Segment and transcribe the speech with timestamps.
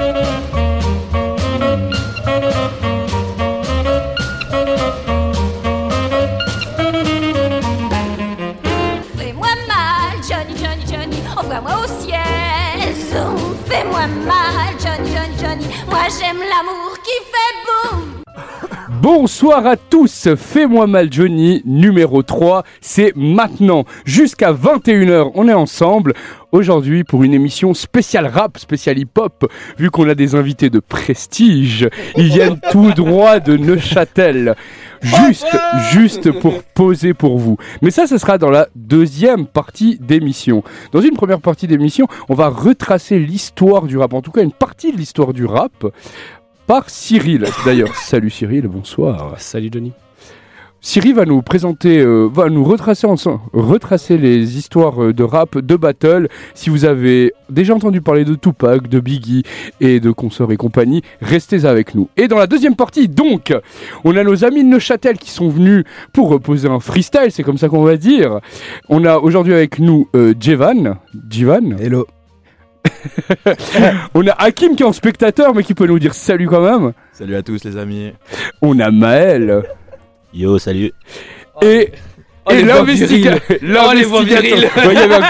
[0.00, 0.16] Fais-moi
[9.68, 12.80] mal, Johnny, Johnny, Johnny, envoie-moi au ciel.
[13.66, 16.79] Fais-moi mal, Johnny, Johnny, Johnny, moi j'aime l'amour.
[19.02, 26.12] Bonsoir à tous, Fais-moi mal Johnny, numéro 3, c'est maintenant, jusqu'à 21h, on est ensemble,
[26.52, 31.88] aujourd'hui pour une émission spéciale rap, spéciale hip-hop, vu qu'on a des invités de prestige,
[32.14, 34.54] ils viennent tout droit de Neuchâtel,
[35.00, 35.56] juste,
[35.92, 37.56] juste pour poser pour vous.
[37.80, 40.62] Mais ça, ce sera dans la deuxième partie d'émission.
[40.92, 44.52] Dans une première partie d'émission, on va retracer l'histoire du rap, en tout cas une
[44.52, 45.86] partie de l'histoire du rap,
[46.70, 47.46] par Cyril.
[47.64, 49.34] D'ailleurs, salut Cyril, bonsoir.
[49.38, 49.90] Salut Johnny.
[50.80, 55.58] Cyril va nous présenter, euh, va nous retracer ensemble, retracer les histoires euh, de rap,
[55.58, 56.28] de battle.
[56.54, 59.42] Si vous avez déjà entendu parler de Tupac, de Biggie
[59.80, 62.08] et de consorts et compagnie, restez avec nous.
[62.16, 63.52] Et dans la deuxième partie, donc,
[64.04, 65.82] on a nos amis de Neuchâtel qui sont venus
[66.12, 68.38] pour reposer un freestyle, c'est comme ça qu'on va dire.
[68.88, 70.98] On a aujourd'hui avec nous euh, Jevan,
[71.28, 71.76] Jivan.
[71.80, 72.06] Hello.
[74.14, 76.92] On a Hakim qui est en spectateur mais qui peut nous dire salut quand même.
[77.12, 78.12] Salut à tous les amis.
[78.62, 79.62] On a Maël.
[80.34, 80.92] Yo, salut.
[81.62, 81.92] Et, Oh, et.
[82.46, 83.40] Oh, les voix l'investigateur.
[83.48, 83.60] viriles.
[83.62, 85.22] Il y, avait un-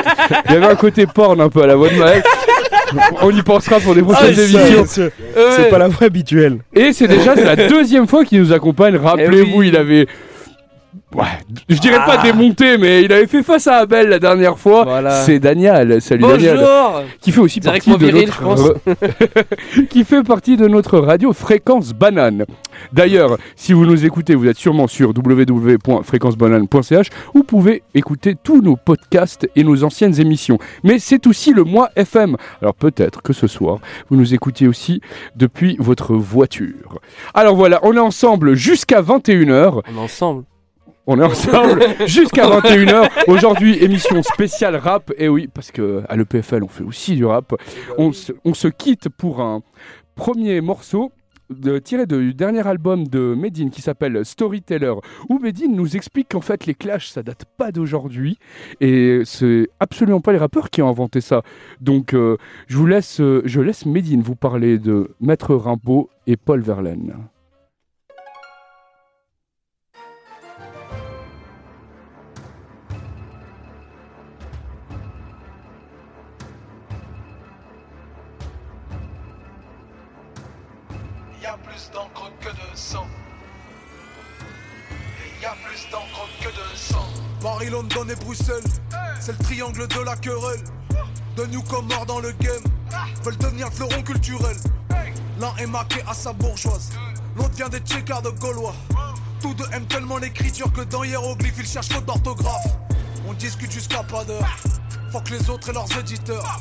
[0.48, 2.22] il y avait un côté porn un peu à la voix de Maël.
[3.20, 4.84] On y pensera pour des prochaines Ah, émissions.
[4.86, 5.68] C'est Ouais.
[5.70, 6.58] pas la voix habituelle.
[6.74, 8.96] Et c'est déjà la deuxième fois qu'il nous accompagne.
[8.96, 9.68] Rappelez-vous, Eh oui.
[9.68, 10.06] il avait.
[11.14, 11.24] Ouais,
[11.68, 12.22] je dirais pas Ah.
[12.22, 14.84] démonté, mais il avait fait face à Abel la dernière fois.
[14.84, 15.22] Voilà.
[15.24, 16.00] C'est Daniel.
[16.00, 16.56] Salut Daniel.
[16.56, 18.76] Bonjour Qui fait aussi partie de viril, notre
[19.90, 22.44] qui fait partie de notre radio Fréquence Banane.
[22.92, 28.60] D'ailleurs, si vous nous écoutez, vous êtes sûrement sur www.fréquencebanane.ch où vous pouvez écouter tous
[28.60, 30.58] nos podcasts et nos anciennes émissions.
[30.84, 32.36] Mais c'est aussi le mois FM.
[32.62, 35.00] Alors peut-être que ce soir, vous nous écoutiez aussi
[35.36, 36.98] depuis votre voiture.
[37.34, 39.80] Alors voilà, on est ensemble jusqu'à 21h.
[39.92, 40.44] On est ensemble.
[41.06, 43.08] On est ensemble jusqu'à 21h.
[43.28, 45.12] Aujourd'hui, émission spéciale rap.
[45.16, 47.54] Et oui, parce que à l'EPFL, on fait aussi du rap.
[47.98, 49.62] On se, on se quitte pour un
[50.14, 51.12] premier morceau.
[51.48, 54.94] De, tiré du dernier album de Medine qui s'appelle Storyteller,
[55.28, 58.38] où Medine nous explique qu'en fait les clashs ça date pas d'aujourd'hui
[58.80, 61.42] et c'est absolument pas les rappeurs qui ont inventé ça.
[61.80, 62.36] Donc euh,
[62.68, 67.16] je vous laisse, euh, je laisse Medine vous parler de Maître Rimbaud et Paul Verlaine.
[87.40, 88.62] Paris, London et Bruxelles,
[89.18, 90.60] c'est le triangle de la querelle.
[91.36, 92.62] De newcomers dans le game,
[93.24, 94.56] veulent devenir le fleuron culturel.
[95.38, 96.90] L'un est maqué à sa bourgeoise,
[97.36, 98.74] l'autre vient des tchécards de Gaulois.
[99.40, 102.76] Tous deux aiment tellement l'écriture que dans hiéroglyphes ils cherchent faute d'orthographe.
[103.26, 104.56] On discute jusqu'à pas d'heure,
[105.10, 106.60] faut que les autres et leurs éditeurs.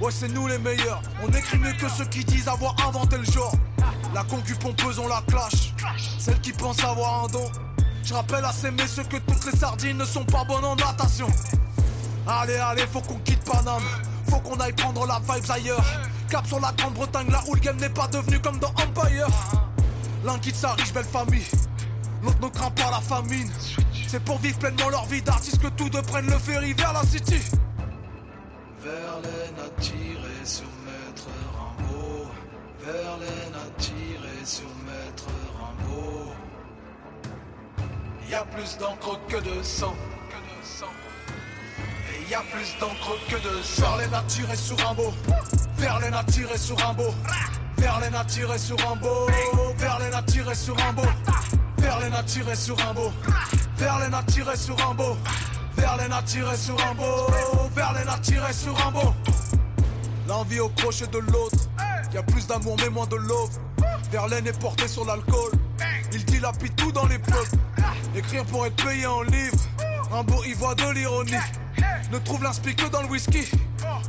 [0.00, 3.24] Ouais, c'est nous les meilleurs, on écrit mieux que ceux qui disent avoir inventé le
[3.24, 3.54] genre.
[4.14, 5.74] La concu pompeuse, on la clash.
[6.18, 7.50] Celle qui pense avoir un don.
[8.04, 11.26] Je rappelle à ces messieurs que toutes les sardines ne sont pas bonnes en natation.
[12.26, 13.82] Allez, allez, faut qu'on quitte Paname.
[14.30, 15.84] Faut qu'on aille prendre la vibes ailleurs.
[16.28, 19.28] Cap sur la Grande-Bretagne, là où le game n'est pas devenu comme dans Empire.
[20.24, 21.46] L'un quitte sa riche belle famille.
[22.22, 23.50] L'autre ne craint pas la famine.
[24.08, 27.02] C'est pour vivre pleinement leur vie d'artiste que tous deux prennent le ferry vers la
[27.02, 27.40] city.
[28.86, 31.28] A tiré sur Maître.
[32.84, 34.07] Verlaine a tiré
[38.30, 39.94] Y a plus d'encre que de sang.
[42.12, 43.96] Et y a plus d'encre que de sang.
[43.96, 45.14] Verlaine a tiré sur Rimbaud.
[45.78, 47.14] Verlaine a tiré sur Rimbaud.
[47.78, 49.16] Verlaine a tiré sur Rimbaud.
[49.80, 51.08] Verlaine a tiré sur Rimbaud.
[51.78, 53.16] Verlaine a tiré sur Rimbaud.
[53.78, 55.16] Verlaine a tiré sur Rimbaud.
[55.76, 57.30] Verlaine a tiré sur Rimbaud.
[57.74, 59.14] Verlaine a tiré sur Rimbaud.
[60.26, 61.70] L'envie au crochet de l'autre.
[62.12, 63.58] Y a plus d'amour mais moins de love.
[64.10, 65.52] Verlaine est porté sur l'alcool.
[66.12, 67.56] Il dilapide tout dans les peuples.
[68.14, 69.56] Écrire pour être payé en livres.
[70.10, 71.32] Rimbaud y voit de l'ironie.
[72.12, 73.50] Ne trouve l'inspi que dans le whisky.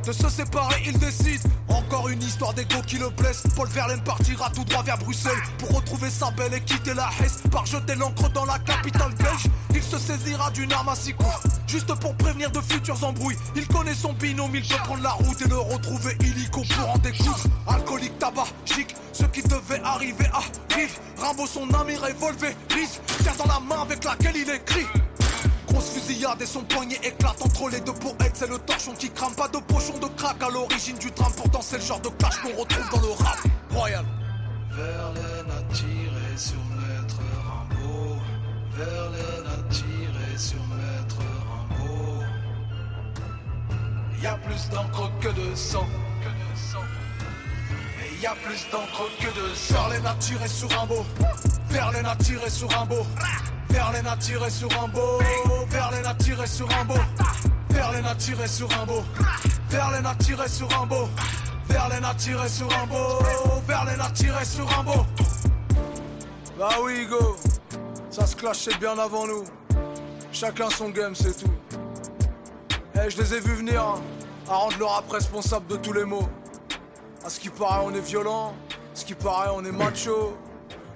[0.04, 1.40] De se séparer, il décide.
[1.68, 3.42] Encore une histoire d'ego qui le blesse.
[3.54, 7.42] Paul Verlaine partira tout droit vers Bruxelles pour retrouver sa belle et quitter la Hesse.
[7.50, 11.28] Par jeter l'encre dans la capitale belge, il se saisira d'une arme à six coups.
[11.66, 13.36] Juste pour prévenir de futurs embrouilles.
[13.54, 16.98] Il connaît son binôme, il peut prendre la route et le retrouver illico pour en
[16.98, 17.44] découdre.
[17.66, 20.98] Alcoolique, tabac, chic, ce qui devait arriver arrive.
[21.18, 24.86] Rimbaud, son ami révolvé, brise, tient dans la main avec laquelle il écrit.
[25.70, 28.32] Gros grosse fusillade et son poignet éclate entre les deux poètes.
[28.34, 31.32] C'est le torchon qui crame, pas de pochon de crack à l'origine du drame.
[31.36, 33.38] Pourtant, c'est le genre de clash qu'on retrouve dans le rap
[33.70, 34.04] royal.
[34.72, 38.18] Verlaine a tiré sur Maître Rimbaud.
[38.76, 41.18] Verlaine a tiré sur Maître
[41.78, 42.24] Rimbaud.
[44.20, 45.86] Y a plus d'encre que de sang.
[48.02, 49.74] Et y a plus d'encre que de sang.
[49.74, 51.06] Verlaine a tiré sur Rimbaud.
[51.68, 53.06] Verlaine a tiré sur Rimbaud.
[53.70, 55.18] Verlaine a tiré sur Rimbaud.
[55.68, 57.00] Verlaine a tiré sur Rimbaud.
[57.70, 59.04] Verlaine a tiré sur Rimbaud.
[59.68, 61.08] Verlaine a tiré sur Rimbaud.
[61.68, 63.22] Verlaine a tiré sur Rimbaud.
[63.66, 65.06] Verlaine a tiré sur Rimbaud.
[66.58, 67.36] Bah oui, go.
[68.10, 69.44] Ça se clashait bien avant nous.
[70.32, 71.52] Chacun son game, c'est tout.
[72.94, 74.00] Eh, je les ai vus venir hein,
[74.48, 76.28] à rendre le rap responsable de tous les maux.
[77.24, 78.52] À ce qui paraît, on est violent.
[78.70, 80.36] À ce qui paraît, on est macho.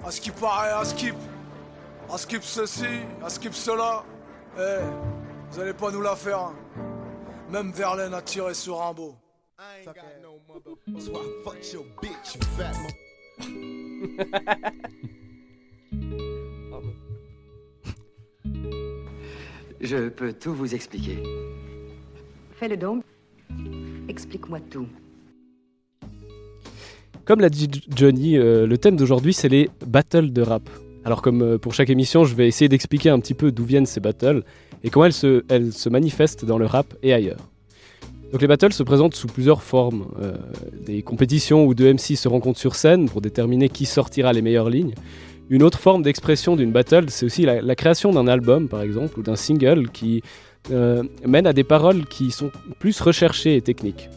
[0.05, 1.15] À ce qui paraît, à skip.
[2.11, 2.85] À skip ceci,
[3.23, 4.03] à skip cela.
[4.57, 4.61] Eh,
[5.51, 6.39] vous allez pas nous la faire.
[6.39, 6.53] hein.
[7.51, 9.15] Même Verlaine a tiré sur Rimbaud.
[19.81, 21.21] Je peux tout vous expliquer.
[22.53, 23.03] Fais-le donc.
[24.07, 24.87] Explique-moi tout.
[27.25, 30.63] Comme l'a dit Johnny, euh, le thème d'aujourd'hui, c'est les battles de rap.
[31.05, 33.85] Alors comme euh, pour chaque émission, je vais essayer d'expliquer un petit peu d'où viennent
[33.85, 34.43] ces battles
[34.83, 37.49] et comment elles se, manifestent dans le rap et ailleurs.
[38.31, 40.07] Donc les battles se présentent sous plusieurs formes.
[40.19, 40.35] Euh,
[40.85, 44.69] des compétitions où deux MC se rencontrent sur scène pour déterminer qui sortira les meilleures
[44.69, 44.95] lignes.
[45.49, 49.19] Une autre forme d'expression d'une battle, c'est aussi la, la création d'un album, par exemple,
[49.19, 50.23] ou d'un single qui
[50.71, 52.49] euh, mène à des paroles qui sont
[52.79, 54.09] plus recherchées et techniques.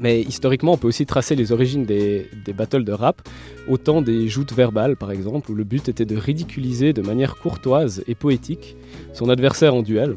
[0.00, 3.22] Mais historiquement, on peut aussi tracer les origines des, des battles de rap,
[3.68, 8.02] autant des joutes verbales par exemple, où le but était de ridiculiser de manière courtoise
[8.06, 8.76] et poétique
[9.12, 10.16] son adversaire en duel.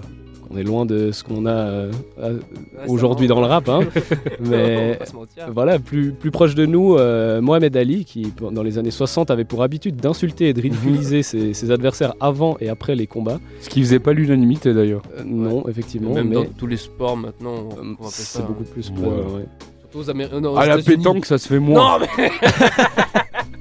[0.54, 1.92] On est loin de ce qu'on a euh,
[2.22, 3.80] à- aujourd'hui dans le rap, hein.
[4.42, 5.00] mais
[5.50, 9.46] voilà, plus, plus proche de nous, euh, Mohamed Ali, qui dans les années 60 avait
[9.46, 13.40] pour habitude d'insulter et de ridiculiser ses, ses adversaires avant et après les combats.
[13.62, 15.04] Ce qui faisait pas l'unanimité d'ailleurs.
[15.18, 18.90] Euh, non, effectivement, Même mais dans tous les sports maintenant, euh, c'est beaucoup plus.
[18.90, 19.46] Ouais.
[19.96, 20.44] Euh, aux Américains.
[20.44, 22.00] aux À la pétanque, ça se fait moins.
[22.00, 22.32] Non, mais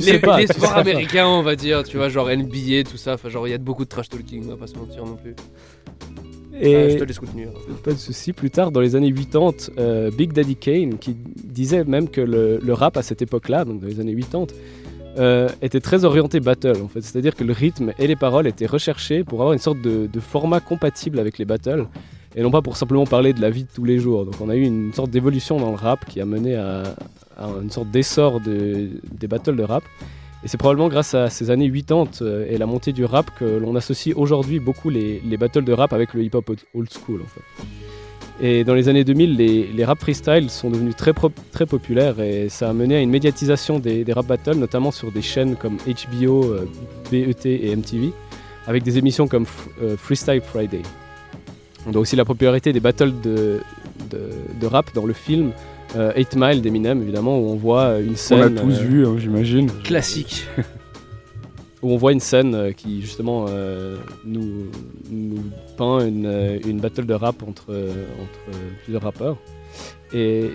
[0.00, 3.14] les, pas, les sports américains, on va dire, tu vois, genre NBA, tout ça.
[3.14, 5.16] Enfin, genre, il y a beaucoup de trash talking, on va pas se mentir non
[5.16, 5.34] plus.
[6.60, 7.48] Et Ah, je te laisse continuer.
[7.84, 8.32] pas de souci.
[8.32, 12.58] Plus tard, dans les années 80, euh, Big Daddy Kane, qui disait même que le,
[12.62, 14.46] le rap à cette époque-là, donc dans les années 80,
[15.18, 17.00] euh, était très orienté battle en fait.
[17.00, 20.20] C'est-à-dire que le rythme et les paroles étaient recherchés pour avoir une sorte de, de
[20.20, 21.86] format compatible avec les battles
[22.38, 24.24] et non pas pour simplement parler de la vie de tous les jours.
[24.24, 26.84] Donc on a eu une sorte d'évolution dans le rap qui a mené à,
[27.60, 29.82] une sorte d'essor de- des battles de rap.
[30.44, 33.44] Et c'est probablement grâce à ces années 80 euh, et la montée du rap que
[33.44, 37.22] l'on associe aujourd'hui beaucoup les, les battles de rap avec le hip-hop old- school.
[38.40, 41.12] Et dans les années 2000, les, rap freestyle sont devenus très,
[41.50, 45.22] très populaires et ça a mené à une médiatisation des, rap battles, notamment sur des
[45.22, 46.68] chaînes comme HBO, euh,
[47.10, 48.12] BET et MTV,
[48.68, 49.44] avec des émissions comme
[49.82, 50.82] euh, Freestyle Friday.
[51.86, 53.60] On a aussi la popularité des battles de,
[54.10, 54.30] de,
[54.60, 55.52] de rap dans le film
[55.96, 58.54] euh, 8 Mile d'Eminem, évidemment, où on voit une On scène.
[58.54, 59.70] l'a tous euh, vu, hein, j'imagine.
[59.84, 60.46] Classique.
[61.82, 64.66] où on voit une scène euh, qui justement euh, nous,
[65.10, 65.38] nous
[65.76, 69.36] peint une, euh, une battle de rap entre, euh, entre euh, plusieurs rappeurs.
[70.12, 70.50] Et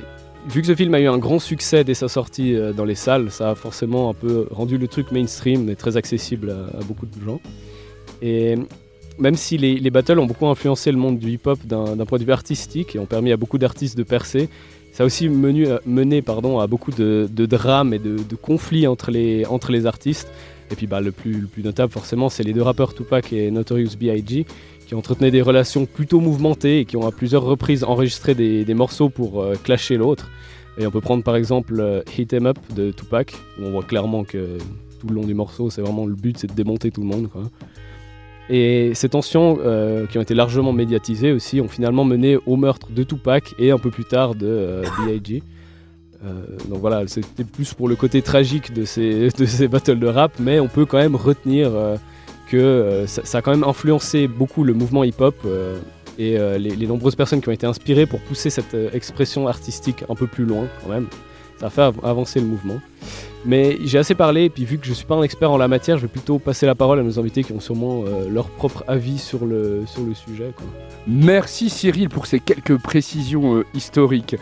[0.50, 2.96] vu que ce film a eu un grand succès dès sa sortie euh, dans les
[2.96, 6.84] salles, ça a forcément un peu rendu le truc mainstream et très accessible à, à
[6.84, 7.40] beaucoup de gens.
[8.22, 8.56] Et
[9.20, 12.24] même si les, les battles ont beaucoup influencé le monde du hip-hop d'un point de
[12.24, 14.50] vue artistique et ont permis à beaucoup d'artistes de percer,
[14.92, 18.86] ça a aussi menu- mené pardon, à beaucoup de, de drames et de, de conflits
[18.88, 20.32] entre les, entre les artistes.
[20.72, 23.52] Et puis bah, le, plus, le plus notable forcément, c'est les deux rappeurs Tupac et
[23.52, 24.46] Notorious B.I.G.
[24.88, 28.74] qui entretenaient des relations plutôt mouvementées et qui ont à plusieurs reprises enregistré des, des
[28.74, 30.30] morceaux pour euh, clasher l'autre.
[30.78, 33.84] Et on peut prendre par exemple euh, Hit 'em Up de Tupac, où on voit
[33.84, 34.58] clairement que
[35.00, 37.30] tout le long du morceau, c'est vraiment le but, c'est de démonter tout le monde.
[38.50, 42.92] Et ces tensions, euh, qui ont été largement médiatisées aussi, ont finalement mené au meurtre
[42.92, 45.42] de Tupac et un peu plus tard de euh, B.I.G.
[46.26, 50.34] Euh, donc voilà, c'était plus pour le côté tragique de ces, de battles de rap,
[50.40, 51.96] mais on peut quand même retenir euh,
[52.50, 55.36] que ça, a quand même influencé beaucoup le mouvement hip-hop
[56.20, 60.28] et les, nombreuses personnes qui ont été inspirées pour pousser cette expression artistique un peu
[60.28, 61.08] plus loin quand même.
[61.60, 62.80] Ça a fait av- avancer le mouvement.
[63.46, 65.58] Mais j'ai assez parlé, et puis vu que je ne suis pas un expert en
[65.58, 68.30] la matière, je vais plutôt passer la parole à nos invités qui ont sûrement euh,
[68.30, 70.54] leur propre avis sur le, sur le sujet.
[71.08, 74.38] Merci Cyril pour ces quelques précisions euh, historiques.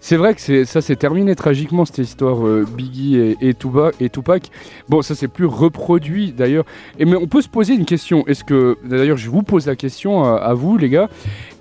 [0.00, 4.50] C'est vrai que ça s'est terminé tragiquement cette histoire euh, Biggie et, Tupac.
[4.88, 6.64] Bon, ça s'est plus reproduit d'ailleurs.
[6.98, 8.24] Mais on peut se poser une question.
[8.26, 11.08] Est-ce que d'ailleurs je vous pose la question à vous les gars.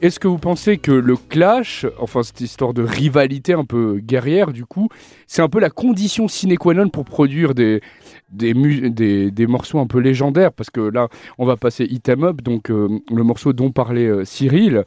[0.01, 4.51] Est-ce que vous pensez que le clash, enfin cette histoire de rivalité un peu guerrière
[4.51, 4.89] du coup,
[5.27, 7.81] c'est un peu la condition sine qua non pour produire des
[8.29, 12.41] des, des, morceaux un peu légendaires parce que là on va passer Hit 'em Up
[12.41, 14.83] donc euh, le morceau dont parlait euh, Cyril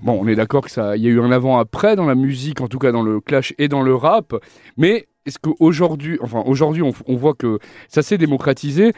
[0.00, 2.68] Bon, on est d'accord que ça, y a eu un avant-après dans la musique, en
[2.68, 4.32] tout cas dans le clash et dans le rap.
[4.76, 8.92] Mais est-ce qu'aujourd'hui, enfin aujourd'hui, on, on voit que ça s'est démocratisé.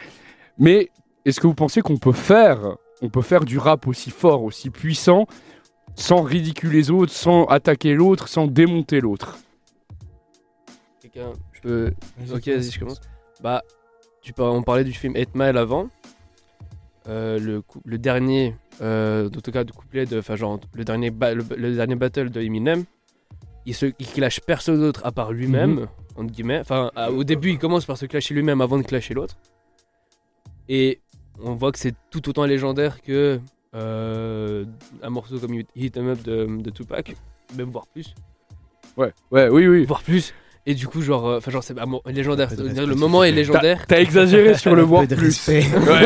[0.59, 0.91] Mais
[1.25, 4.69] est-ce que vous pensez qu'on peut faire, on peut faire du rap aussi fort, aussi
[4.69, 5.25] puissant,
[5.95, 9.39] sans ridiculer les autres, sans attaquer l'autre, sans démonter l'autre?
[11.13, 11.93] Quelqu'un, je peux.
[12.33, 13.01] Ok, vas-y, je commence.
[13.41, 13.63] Bah,
[14.21, 15.89] tu par- on parlait du film 8 Mile avant.
[17.07, 17.39] Euh,
[17.85, 20.19] le, dernier, euh, en tout cas, de couplet de.
[20.19, 22.83] Enfin, genre, le dernier, ba- le, le dernier battle de Eminem,
[23.65, 25.87] il se il clash personne d'autre à part lui-même, Mhm.
[26.17, 26.59] entre guillemets.
[26.59, 29.35] Enfin, au début, il commence par se clasher lui-même avant de clasher l'autre.
[30.69, 31.01] Et
[31.41, 33.39] on voit que c'est tout autant légendaire que
[33.73, 34.65] euh,
[35.01, 37.15] un morceau comme Hit 'em Up de, de Tupac,
[37.57, 38.13] même voire plus
[38.97, 39.85] Ouais, ouais, oui, oui.
[39.85, 40.33] voire plus.
[40.67, 42.49] Et du coup, genre, euh, enfin, genre, c'est mo- légendaire.
[42.49, 43.83] Respect, Le moment est légendaire.
[43.87, 45.47] T'as exagéré sur le voir plus.
[45.49, 45.63] Ouais,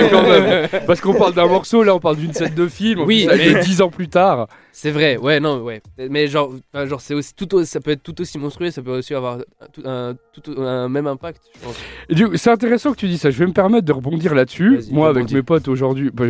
[0.09, 0.67] quand même.
[0.87, 3.01] Parce qu'on parle d'un morceau, là on parle d'une scène de film.
[3.01, 4.47] Oui, mais- dix ans plus tard.
[4.71, 5.81] C'est vrai, ouais, non, ouais.
[6.09, 6.51] Mais genre,
[6.85, 9.65] genre, c'est aussi tout, ça peut être tout aussi monstrueux, ça peut aussi avoir un,
[9.71, 11.75] tout, un, tout- un même impact, je pense.
[12.09, 13.31] Et du coup, c'est intéressant que tu dis ça.
[13.31, 14.81] Je vais me permettre de rebondir là-dessus.
[14.91, 16.25] Moi, avec mes potes aujourd'hui, bah,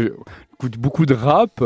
[0.55, 1.63] j'écoute beaucoup de rap.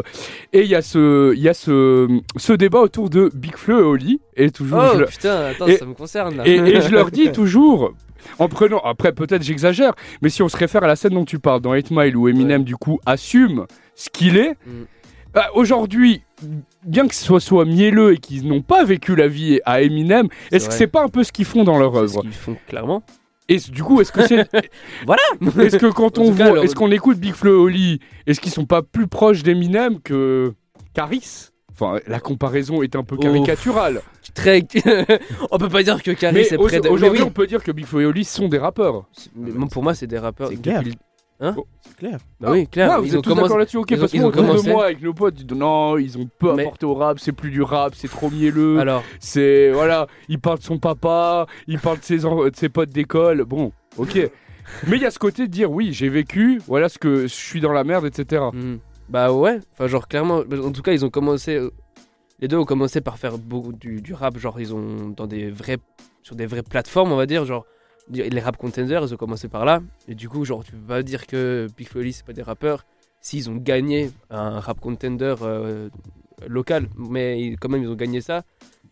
[0.53, 3.79] Et il y a ce, il y a ce, ce débat autour de Big Flo
[3.79, 4.21] et Oli.
[4.35, 6.47] Et toujours, Oh je, putain, attends, Et- ça me concerne là.
[6.47, 7.93] et, et je leur dis toujours,
[8.39, 11.39] en prenant, après peut-être j'exagère, mais si on se réfère à la scène dont tu
[11.39, 13.65] parles dans 8 Mile où Eminem du coup assume
[13.95, 14.83] ce qu'il est, Mm.
[15.33, 16.21] bah, aujourd'hui,
[16.85, 20.27] bien que ce soit, soit mielleux et qu'ils n'ont pas vécu la vie à Eminem,
[20.51, 22.21] est-ce que c'est pas un peu ce qu'ils font dans leur œuvre?
[22.21, 23.03] qu'ils font clairement.
[23.49, 24.47] Et du coup, est-ce que c'est.
[25.05, 25.21] Voilà
[25.65, 26.63] Est-ce que quand on cas, voit.
[26.63, 30.53] Est-ce qu'on écoute Big Flo et Oli, est-ce qu'ils sont pas plus proches d'Eminem que.
[30.93, 31.49] Caris?
[31.71, 33.21] Enfin, la comparaison est un peu Oh.
[33.21, 34.01] caricaturale.
[34.33, 34.63] Très.
[35.51, 36.87] on peut pas dire que Caris est près de.
[36.89, 37.27] aujourd'hui, oui.
[37.27, 39.05] on peut dire que Big Flo et Oli sont des rappeurs.
[39.35, 40.49] Mais pour moi, c'est des rappeurs.
[40.49, 40.95] C'est depuis
[41.39, 41.53] clair.
[41.55, 42.19] le- C'est clair.
[42.39, 42.91] Bah oui, clair.
[42.91, 43.43] Ah, vous ils êtes ont tous commencé.
[43.43, 44.69] d'accord là-dessus, ok, ils ont- parce ils que commencé.
[44.71, 47.31] moi avec nos potes, ils disent non, ils ont peu Mais- apporté au rap, c'est
[47.31, 48.79] plus du rap, c'est trop mielleux.
[48.79, 52.69] Alors, C'est voilà, il parle de son papa, il parle de ses, en- de ses
[52.69, 53.43] potes d'école.
[53.45, 54.29] Bon, ok.
[54.87, 57.27] Mais il y a ce côté de dire oui, j'ai vécu, voilà ce que je
[57.33, 58.43] suis dans la merde, etc.
[58.53, 58.77] Hmm.
[59.09, 61.71] Bah ouais, enfin genre clairement, en tout cas ils ont commencé, euh,
[62.39, 65.49] les deux ont commencé par faire beaucoup du, du rap, genre ils ont dans des
[65.49, 65.77] vrais,
[66.21, 67.65] sur des vraies plateformes on va dire, genre
[68.09, 71.03] les rap contenders ils ont commencé par là, et du coup genre tu peux pas
[71.03, 72.85] dire que Big Flo et Oli, c'est pas des rappeurs,
[73.21, 75.89] s'ils ont gagné un rap contender euh,
[76.47, 78.43] local, mais quand même ils ont gagné ça,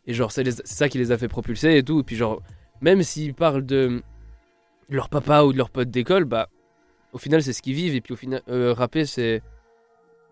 [0.06, 2.42] et genre c'est ça qui les a fait propulser et tout, puis genre
[2.82, 4.02] même s'ils parlent de
[4.90, 6.50] leur papa ou de leur pote d'école, bah
[7.14, 9.42] au final c'est ce qu'ils vivent, et puis au final euh, rapper c'est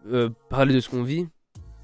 [0.08, 1.28] euh, parler de ce qu'on vit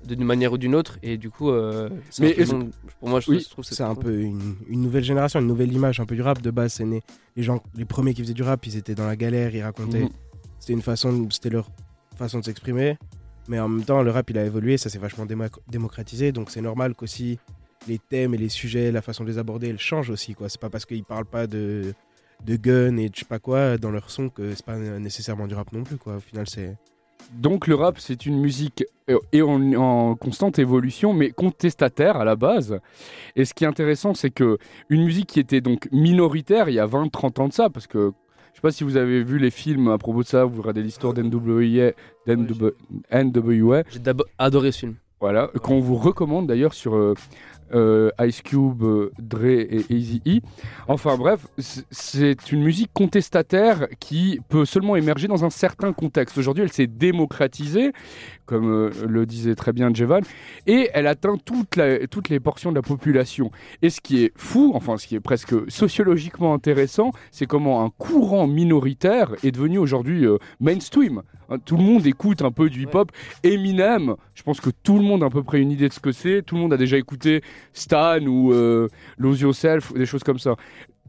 [0.05, 1.89] d'une manière ou d'une autre et du coup euh,
[2.20, 5.48] Mais un pour moi je Oui, trouve C'est un peu une, une nouvelle génération, une
[5.48, 6.41] nouvelle image un peu du rap.
[6.41, 7.01] De base, c'est né.
[7.36, 10.03] Les gens, les premiers qui faisaient du rap, ils étaient dans la galère, ils racontaient.
[10.03, 10.10] Mhm.
[10.60, 11.70] C'était une façon, c'était leur
[12.15, 12.98] façon de s'exprimer.
[13.48, 16.31] Mais en même temps, le rap, il a évolué, ça s'est vachement démo- démocratisé.
[16.31, 17.39] Donc c'est normal qu'aussi
[17.88, 20.34] les thèmes et les sujets, la façon de les aborder, elles changent aussi.
[20.36, 20.50] quoi.
[20.50, 21.93] C'est pas parce qu'ils parlent pas de,
[22.46, 25.48] de gun et de je sais pas quoi dans leur son que c'est pas nécessairement
[25.48, 25.98] du rap non plus.
[25.98, 26.17] Quoi.
[26.17, 26.75] Au final, c'est.
[27.33, 32.25] Donc le rap, c'est une musique euh, et en, en constante évolution, mais contestataire à
[32.25, 32.79] la base.
[33.35, 34.57] Et ce qui est intéressant, c'est que
[34.89, 38.11] une musique qui était donc minoritaire il y a 20-30 ans de ça, parce que
[38.51, 40.83] je sais pas si vous avez vu les films à propos de ça, vous regardez
[40.83, 41.91] l'histoire d'NWA,
[42.27, 42.73] d'NW-
[43.11, 44.95] NWA, j'ai d'abord adoré ce film.
[45.21, 47.13] Voilà, qu'on vous recommande d'ailleurs sur euh,
[47.73, 50.39] euh, Ice Cube, euh, Dre et Easy E.
[50.87, 56.37] Enfin bref, c'est une musique contestataire qui peut seulement émerger dans un certain contexte.
[56.37, 57.93] Aujourd'hui, elle s'est démocratisée,
[58.45, 60.23] comme euh, le disait très bien Jevan,
[60.67, 63.51] et elle atteint toutes les portions de la population.
[63.81, 67.89] Et ce qui est fou, enfin ce qui est presque sociologiquement intéressant, c'est comment un
[67.89, 70.25] courant minoritaire est devenu aujourd'hui
[70.59, 71.21] mainstream.
[71.51, 73.12] Hein, Tout le monde écoute un peu du hip-hop.
[73.43, 76.00] Eminem, je pense que tout le monde a à peu près une idée de ce
[76.00, 76.41] que c'est.
[76.43, 77.41] Tout le monde a déjà écouté
[77.74, 80.55] Stan ou euh, Lose Yourself, ou des choses comme ça.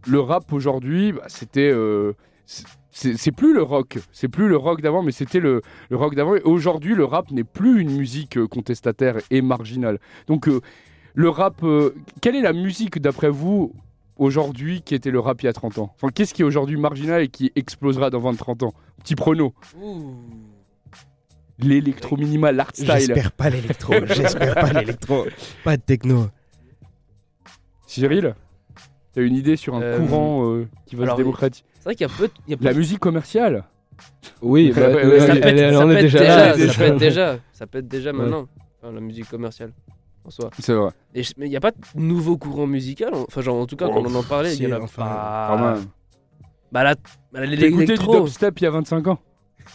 [0.07, 1.71] Le rap aujourd'hui, bah, c'était.
[1.73, 2.13] euh,
[2.45, 6.35] c'est- plus le rock, c'est plus le rock d'avant, mais c'était le, le rock d'avant.
[6.35, 9.99] Et aujourd'hui, le rap n'est plus une musique euh, contestataire et marginale.
[10.27, 10.61] Donc, euh,
[11.15, 13.73] le rap, euh, quelle est la musique d'après vous
[14.23, 16.76] aujourd'hui qui était le rap il y a 30 ans Enfin, qu'est-ce qui est aujourd'hui
[16.76, 18.73] marginal et qui explosera dans 20-30 ans?
[19.02, 19.52] Petit prono.
[21.59, 22.87] L'électro minimal, l'art style.
[22.87, 23.95] J'espère pas l'électro.
[24.07, 25.26] J'espère pas l'électro.
[25.64, 26.26] Pas de techno.
[27.87, 28.35] Cyril,
[29.12, 31.95] t'as une idée sur un Euh, courant euh, qui va alors, se démocratiser C'est vrai
[31.95, 32.26] qu'il y a peu.
[32.29, 33.64] de- il y a peu La de- musique commerciale
[34.41, 36.19] Oui, bah, Ouais, ouais, ouais, ça elle, elle être déjà.
[36.73, 37.38] Ça être déjà.
[37.52, 38.17] Ça être déjà Ouais.
[38.19, 38.49] maintenant.
[38.83, 39.73] Enfin, la musique commerciale.
[40.25, 40.50] En soi.
[40.59, 40.91] C'est vrai.
[41.14, 43.12] Et il n'y a pas de nouveau courant musical.
[43.14, 45.02] Enfin, genre, en tout cas, Oh, quand on en parlait, il y en a enfin,
[45.50, 45.75] Quand pas.
[45.75, 45.85] même.
[46.71, 46.95] Bah là,
[47.33, 48.21] bah, T'as écouté du l'électro.
[48.21, 49.19] dubstep il y a 25 ans?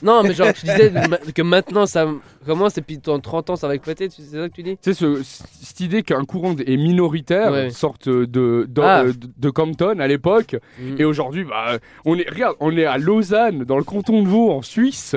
[0.03, 0.91] Non, mais genre, tu disais
[1.33, 2.07] que maintenant ça
[2.45, 4.77] commence et puis dans 30 ans ça va éclater, tu- c'est ça que tu dis?
[4.77, 7.69] Tu sais, ce- cette idée qu'un courant est minoritaire, Ouais.
[7.71, 8.25] sorte de,
[8.69, 9.01] de, Ah.
[9.01, 10.95] euh, de- de Compton à l'époque, Mm.
[10.99, 14.51] et aujourd'hui, bah, on est, regarde, on est à Lausanne, dans le canton de Vaud,
[14.51, 15.15] en Suisse,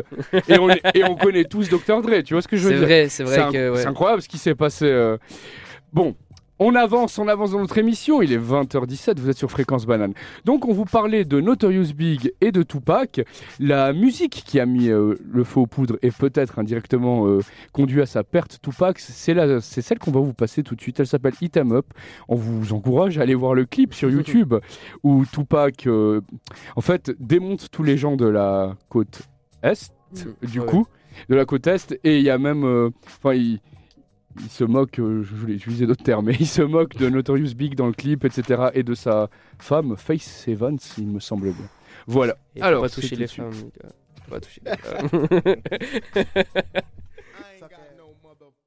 [0.49, 2.00] et on, est- et on connaît tous Dr.
[2.02, 2.87] Dre, tu vois ce que je veux C'est dire?
[2.87, 3.70] vrai, c'est C'est vrai inc- que.
[3.72, 3.80] ouais.
[3.82, 4.87] c'est incroyable ce qui s'est passé.
[4.87, 5.16] euh.
[5.92, 6.14] Bon.
[6.62, 10.12] On avance, on avance dans notre émission, il est 20h17, vous êtes sur Fréquence Banane.
[10.44, 13.22] Donc on vous parlait de Notorious Big et de Tupac.
[13.58, 17.40] La musique qui a mis euh, le feu aux poudres et peut-être indirectement euh,
[17.72, 21.00] conduit à sa perte, Tupac, c'est celle qu'on va vous passer tout de suite.
[21.00, 21.86] Elle s'appelle Hit 'em Up.
[22.28, 24.54] On vous encourage à aller voir le clip sur YouTube
[25.02, 26.20] où Tupac, euh,
[26.76, 29.22] en fait, démonte tous les gens de la côte
[29.62, 30.46] Est, Mm.
[30.46, 30.66] du Ouais.
[30.66, 30.86] coup,
[31.28, 32.64] de la côte Est, et il y a même...
[33.06, 33.60] Enfin, il
[34.38, 37.54] il se moque, euh, je voulais utiliser d'autres termes, mais il se moque de Notorious
[37.54, 38.68] Big dans le clip, etc.
[38.75, 41.66] et de sa femme, Faith Evans, il me semble bien.
[42.06, 42.37] Voilà.
[42.56, 43.52] Et Alors, pas toucher les femmes.
[44.28, 45.62] pas toucher les femmes.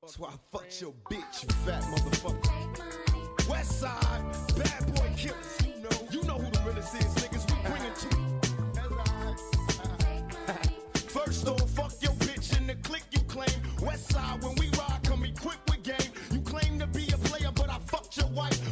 [0.06, 3.50] So I fucked your bitch, you fat motherfucker.
[3.50, 4.22] West side,
[4.58, 5.58] bad boy killers.
[5.66, 7.46] You know, you know who the realest is, niggas.
[7.50, 8.24] We bring it to you.
[11.08, 13.50] First off, fuck your bitch in the click you claim.
[13.82, 14.63] West side, when we
[18.36, 18.63] I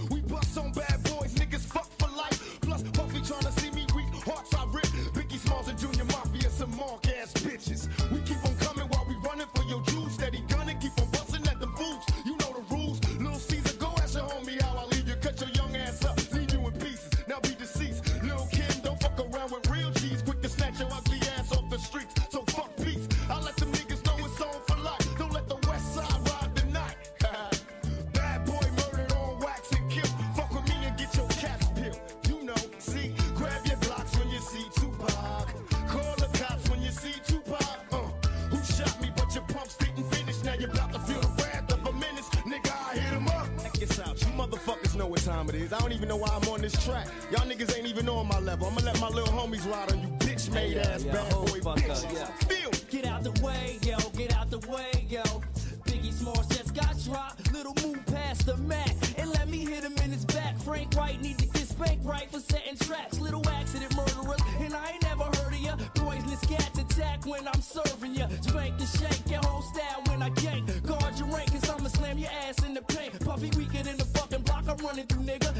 [45.55, 45.73] it is.
[45.73, 47.07] I don't even know why I'm on this track.
[47.31, 48.67] Y'all niggas ain't even on my level.
[48.67, 52.43] I'ma let my little homies ride on you bitch made ass bad boy bitches.
[52.45, 55.23] Feel Get out the way, yo, get out the way, yo.
[55.85, 57.51] Biggie Smalls just got dropped.
[57.53, 58.95] Little move past the Mac.
[59.17, 60.57] And let me hit him in his back.
[60.59, 63.19] Frank White need to get spanked right for setting traps.
[63.19, 64.41] Little accident murderers.
[64.59, 65.75] And I ain't never heard of ya.
[65.95, 68.00] Poisonous cats attack when I'm serving
[74.83, 75.50] running through, nigga.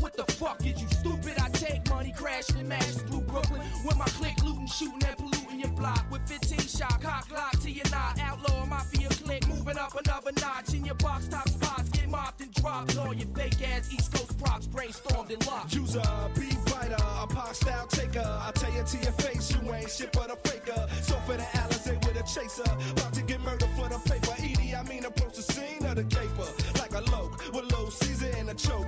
[0.00, 1.34] What the fuck is you stupid?
[1.40, 3.62] I take money, crashing and mashing through Brooklyn.
[3.84, 6.04] With my click looting, shooting and polluting your block.
[6.10, 8.18] With 15 shot, cock lock to your knot.
[8.20, 10.74] Outlaw mafia click, moving up another notch.
[10.74, 12.96] In your box top spots, get mopped and dropped.
[12.96, 15.74] All your fake ass East Coast props brainstormed and locked.
[15.74, 16.02] User,
[16.34, 18.20] be fighter, a pop style taker.
[18.20, 20.86] I tell you to your face, you ain't shit but a faker.
[21.02, 24.34] So for the Alizé with a chaser, about to get murdered for the paper.
[24.38, 28.30] Edie, I mean approach the scene of the caper like a loke with low Caesar
[28.38, 28.86] in a choke.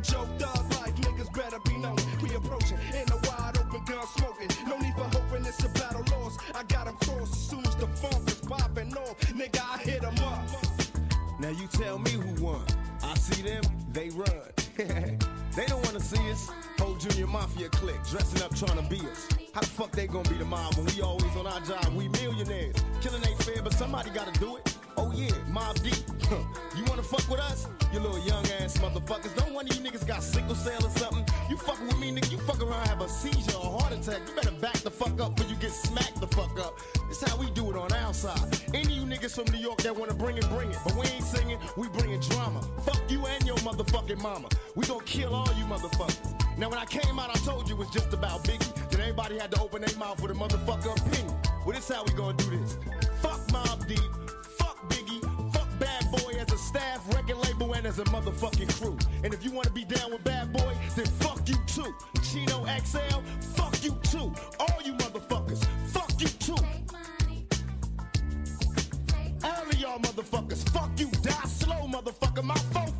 [0.00, 0.38] Motherfucking joke.
[0.38, 1.96] Dog like niggas better be known.
[2.22, 4.48] We approaching in a wide open gun smoking.
[4.66, 6.40] No need for hoping it's a battle lost.
[6.54, 9.18] I got 'em crossed as soon as the funk is popping off.
[9.32, 10.40] Nigga, I hit 'em up.
[11.38, 12.62] Now you tell me who won.
[13.02, 14.28] I see them, they run.
[14.76, 16.50] they don't wanna see us.
[16.78, 19.26] Whole junior mafia clique, dressing up trying to be us.
[19.54, 21.84] How the fuck they gonna be the mob when we always on our job?
[21.94, 22.76] We millionaires.
[23.00, 24.69] Killing ain't fair, but somebody gotta do it.
[25.02, 25.88] Oh yeah, Mob D.
[26.76, 27.66] you wanna fuck with us?
[27.90, 29.34] You little young ass motherfuckers.
[29.34, 31.24] Don't one of you niggas got sickle cell or something?
[31.48, 32.30] You fucking with me, nigga.
[32.30, 34.20] You fuck around, have a seizure or heart attack.
[34.28, 36.78] You better back the fuck up before you get smacked the fuck up.
[37.08, 38.60] It's how we do it on our side.
[38.74, 40.76] Any of you niggas from New York that wanna bring it, bring it.
[40.84, 42.60] But we ain't singing, we bringing drama.
[42.84, 44.48] Fuck you and your motherfucking mama.
[44.74, 46.58] We gonna kill all you motherfuckers.
[46.58, 48.90] Now when I came out, I told you it was just about Biggie.
[48.90, 51.34] Then everybody had to open their mouth with a motherfucker opinion.
[51.64, 52.76] Well, this how we gonna do this.
[53.22, 54.29] Fuck Mob Deep.
[57.80, 58.96] And as a motherfucking crew.
[59.24, 61.94] And if you wanna be down with Bad Boy, then fuck you too.
[62.22, 63.20] Chino XL,
[63.56, 64.30] fuck you too.
[64.58, 66.62] All you motherfuckers, fuck you too.
[69.42, 72.44] All of y'all motherfuckers, fuck you, die slow, motherfucker.
[72.44, 72.92] My phone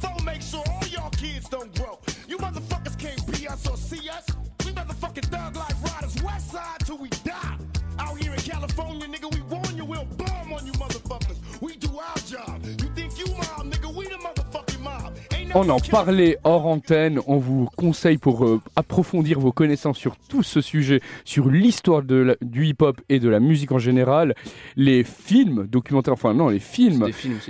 [15.55, 20.45] On en parlait hors antenne, on vous conseille pour euh, approfondir vos connaissances sur tout
[20.45, 24.35] ce sujet, sur l'histoire du hip-hop et de la musique en général,
[24.77, 27.09] les films documentaires, enfin non, les films,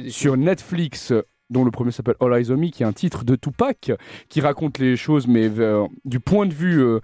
[0.09, 3.23] sur Netflix euh, dont le premier s'appelle All Eyes on Me, qui est un titre
[3.25, 3.93] de Tupac,
[4.31, 7.01] qui raconte les choses, mais vers- du point de vue euh,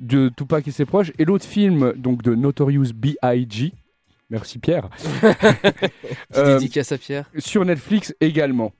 [0.00, 3.72] de Tupac et ses proches, et l'autre film donc de Notorious B.I.G.
[4.30, 4.88] Merci Pierre.
[6.36, 7.28] Euh, dédicace à Pierre.
[7.38, 8.72] Sur Netflix également.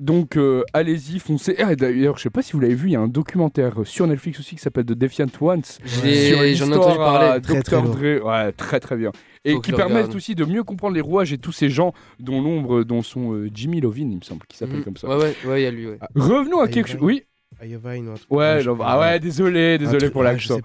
[0.00, 1.54] Donc euh, allez-y, foncez.
[1.58, 3.74] Ah, et D'ailleurs, je sais pas si vous l'avez vu, il y a un documentaire
[3.84, 5.62] sur Netflix aussi qui s'appelle The Defiant Ones.
[5.84, 7.40] J'en ai l'histoire entendu parler.
[7.42, 7.62] Très, Dr.
[7.62, 7.82] très.
[8.18, 8.26] Dre.
[8.26, 9.12] Ouais, très très bien.
[9.44, 12.40] Et Faut qui permettent aussi de mieux comprendre les rouages et tous ces gens dont
[12.42, 14.84] l'ombre, dont sont euh, Jimmy Lovin, il me semble, qui s'appelle Mhm.
[14.84, 15.08] comme ça.
[15.08, 15.98] Ouais, ouais, ouais, il y a lui, ouais.
[16.14, 17.00] Revenons à quelque chose.
[17.02, 17.24] Oui.
[17.62, 20.60] Iovine ou un truc Ouais, ah ouais, désolé, désolé pour l'accent.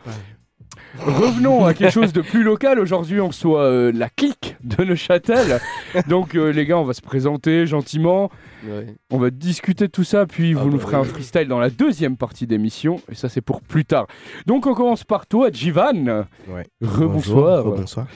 [1.00, 2.80] Revenons à quelque chose de plus local.
[2.80, 5.60] Aujourd'hui, on reçoit euh, la clique de Neuchâtel.
[6.08, 8.30] Donc, euh, les gars, on va se présenter gentiment.
[8.68, 8.88] Ouais.
[9.12, 11.60] On va discuter de tout ça, puis vous Ah nous bah ferez un freestyle dans
[11.60, 13.02] la deuxième partie d'émission.
[13.12, 14.08] Et ça, c'est pour plus tard.
[14.46, 16.26] Donc, on commence par toi, Jivan.
[16.48, 16.66] Ouais.
[16.82, 17.64] Rebonsoir.
[17.64, 18.08] Bonjour, rebonsoir.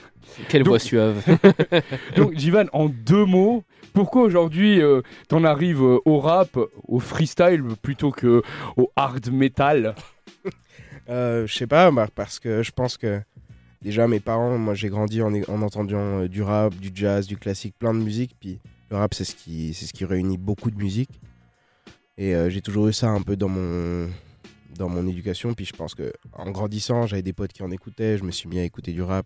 [0.47, 1.23] Quelle Donc- voix suave.
[2.15, 3.63] Donc, Jivan, en deux mots,
[3.93, 8.41] pourquoi aujourd'hui euh, t'en arrives euh, au rap, au freestyle, plutôt que
[8.77, 9.95] au hard metal?
[11.09, 13.19] Euh, je sais pas, bah, parce que je pense que
[13.81, 17.37] déjà mes parents, moi j'ai grandi en, en entendant euh, du rap, du jazz, du
[17.37, 18.35] classique, plein de musique.
[18.39, 18.59] Puis
[18.91, 21.19] le rap, c'est ce qui, c'est ce qui réunit beaucoup de musique.
[22.17, 24.09] Et euh, j'ai toujours eu ça un peu dans mon,
[24.77, 25.53] dans mon éducation.
[25.53, 28.17] Puis je pense que en grandissant, j'avais des potes qui en écoutaient.
[28.17, 29.25] Je me suis mis à écouter du rap.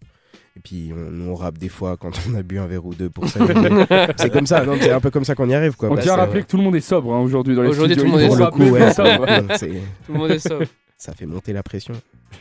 [0.56, 2.93] Et puis on, nous on rappe des fois quand on a bu un verre ou
[2.96, 3.54] deux pour s'amuser.
[4.17, 5.89] c'est comme ça, non, c'est un peu comme ça qu'on y arrive quoi.
[5.89, 7.69] On Bah, tient à rappeler que tout le monde est sobre hein, aujourd'hui dans les
[7.69, 8.12] Aujourd'hui, studios.
[8.12, 9.17] tout le monde est faut pour le sobre.
[9.17, 9.58] coup, ouais,
[10.06, 10.65] Tout le monde est sobre.
[11.04, 11.94] Ça fait monter la pression.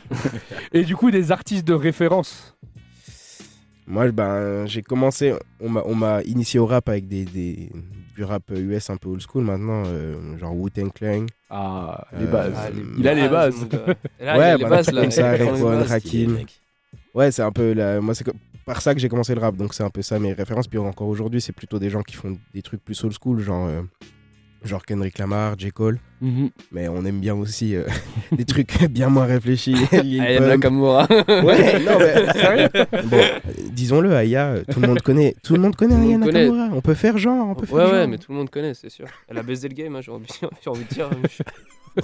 [0.73, 2.55] Et du coup, des artistes de référence.
[3.85, 7.69] Moi, ben, j'ai commencé, on m'a, on m'a initié au rap avec des, des-
[8.15, 11.25] du rap US un peu old school maintenant, euh, genre Wu-Tang Clan.
[11.49, 12.53] Ah, les Euh, bases.
[12.55, 13.67] ah, les Il a les bases.
[14.21, 15.01] là, ouais, les bah, bases, un là.
[15.01, 15.93] comme ça.
[15.93, 16.37] Rakim.
[17.13, 18.25] Ouais, c'est un peu la, moi c'est
[18.65, 20.67] par ça que j'ai commencé le rap, donc c'est un peu ça mes références.
[20.67, 23.67] Puis encore aujourd'hui, c'est plutôt des gens qui font des trucs plus old school, genre
[23.67, 23.81] euh,
[24.63, 25.99] genre Kendrick Lamar, J Cole.
[26.21, 26.49] Mhm.
[26.71, 27.83] Mais on aime bien aussi euh,
[28.31, 29.75] des trucs bien moins réfléchis.
[29.91, 30.39] Aya.
[30.39, 31.07] Nakamura.
[31.09, 32.69] Ouais, non mais sérieux.
[33.05, 33.39] Bon, euh,
[33.71, 36.17] disons-le, Aya, euh, tout le monde connaît, tout le monde connaît Aya.
[36.17, 36.69] Nakamura.
[36.73, 37.91] On peut faire genre, on peut faire Ouais, genre.
[37.93, 39.05] ouais, mais tout le monde connaît, c'est sûr.
[39.27, 40.27] Elle a baisé le game, hein, j'ai envie,
[40.63, 41.09] j'ai envie de dire.
[41.95, 42.03] La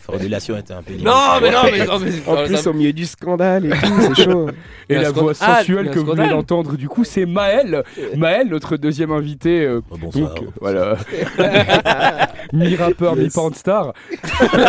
[0.00, 1.06] formulation était un peu limite.
[1.06, 2.12] Non, mais non, mais non, mais.
[2.26, 4.50] En plus, au milieu du scandale et tout, c'est chaud.
[4.88, 5.32] Et la voix.
[5.40, 7.82] Ah, sensuelle que vous venez d'entendre, du coup, c'est Maël.
[8.16, 9.64] Maël, notre deuxième invité.
[9.64, 10.34] euh, Oh, bonsoir.
[10.34, 10.96] donc, voilà.
[12.52, 13.92] mi-rappeur, mi-pornstar.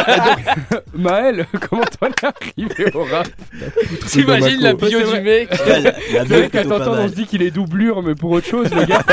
[0.93, 3.27] Maël, comment t'en es arrivé au rap?
[4.07, 5.49] T'imagines la bio du mec
[6.51, 9.03] pas t'entendre, on se dit qu'il est doublure, mais pour autre chose, le gars.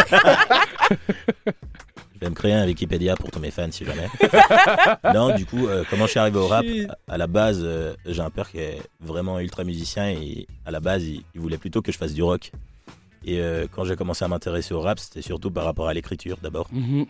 [2.21, 4.09] Je vais me créer un Wikipédia pour tous mes fans si jamais.
[5.15, 6.67] non, du coup, euh, comment je suis arrivé au rap
[7.09, 10.81] À la base, euh, j'ai un père qui est vraiment ultra musicien et à la
[10.81, 12.53] base, il, il voulait plutôt que je fasse du rock.
[13.25, 16.37] Et euh, quand j'ai commencé à m'intéresser au rap, c'était surtout par rapport à l'écriture
[16.43, 16.69] d'abord.
[16.73, 17.07] Mhm.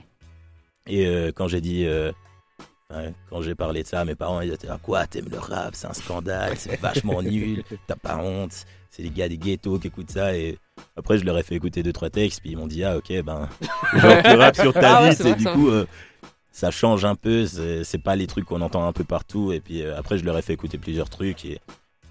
[0.87, 4.79] Et quand j'ai dit, hein, quand j'ai parlé de ça, mes parents ils étaient ah,
[4.83, 9.11] quoi, t'aimes le rap, c'est un scandale, c'est vachement nul, t'as pas honte, c'est les
[9.11, 10.37] gars des ghettos qui écoutent ça.
[10.37, 10.59] Et
[10.97, 13.13] après, je leur ai fait écouter deux trois textes, puis ils m'ont dit ah ok
[13.25, 13.49] ben,
[13.97, 15.53] genre tu rappes sur ta Ah ouais, vie, c'est et du ça.
[15.53, 15.69] coup.
[15.69, 15.87] euh,
[16.53, 19.53] ça change un peu, c'est pas les trucs qu'on entend un peu partout.
[19.53, 21.59] Et puis euh, après, je leur ai fait écouter plusieurs trucs et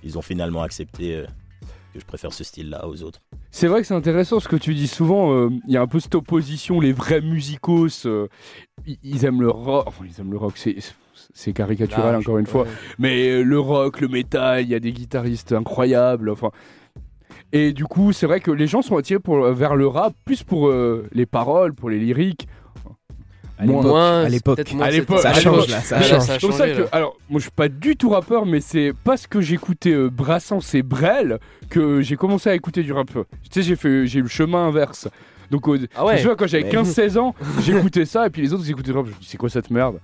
[0.04, 1.26] ils ont finalement accepté euh,
[1.94, 3.20] que je préfère ce style-là aux autres.
[3.52, 5.34] C'est vrai que c'est intéressant ce que tu dis souvent.
[5.34, 8.28] euh, Il y a un peu cette opposition, les vrais musicos, euh,
[9.04, 9.84] ils, aiment le rock.
[9.88, 10.78] Enfin, ils aiment le rock, c'est.
[11.34, 12.70] C'est caricatural Large, encore une fois, ouais.
[12.98, 16.30] mais euh, le rock, le métal, il y a des guitaristes incroyables.
[16.30, 16.50] Enfin,
[17.52, 20.44] et du coup, c'est vrai que les gens sont attirés pour, vers le rap plus
[20.44, 22.48] pour euh, les paroles, pour les lyriques.
[23.62, 24.60] Moins- Moins, à l'époque.
[24.82, 24.90] À
[25.22, 26.22] Ça change là, ça change.
[26.22, 26.88] ça a C'est pour ça que, là.
[26.94, 30.62] alors, moi je suis pas du tout rappeur, mais c'est parce que j'écoutais euh, Brassens
[30.76, 33.08] et Brel que j'ai commencé à écouter du rap.
[33.12, 33.20] Tu
[33.52, 35.10] sais, j'ai fait, j'ai eu le chemin inverse.
[35.52, 36.18] Donc, Ah ouais.
[36.18, 38.92] je vois quand j'avais Mais- 15-16 ans, j'écoutais ça, et puis les autres ils écoutaient
[38.92, 39.06] rap.
[39.06, 40.00] Je me dis, c'est quoi cette merde?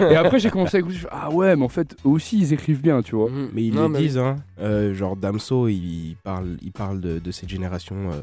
[0.00, 0.94] Et après, j'ai commencé à écouter.
[0.96, 3.28] je fais, ah ouais, mais en fait, eux aussi ils écrivent bien, tu vois.
[3.52, 4.36] Mais ils Non, le mais- disent, hein.
[4.60, 8.22] Euh, genre Damso, il parle, il parle de, de cette génération euh,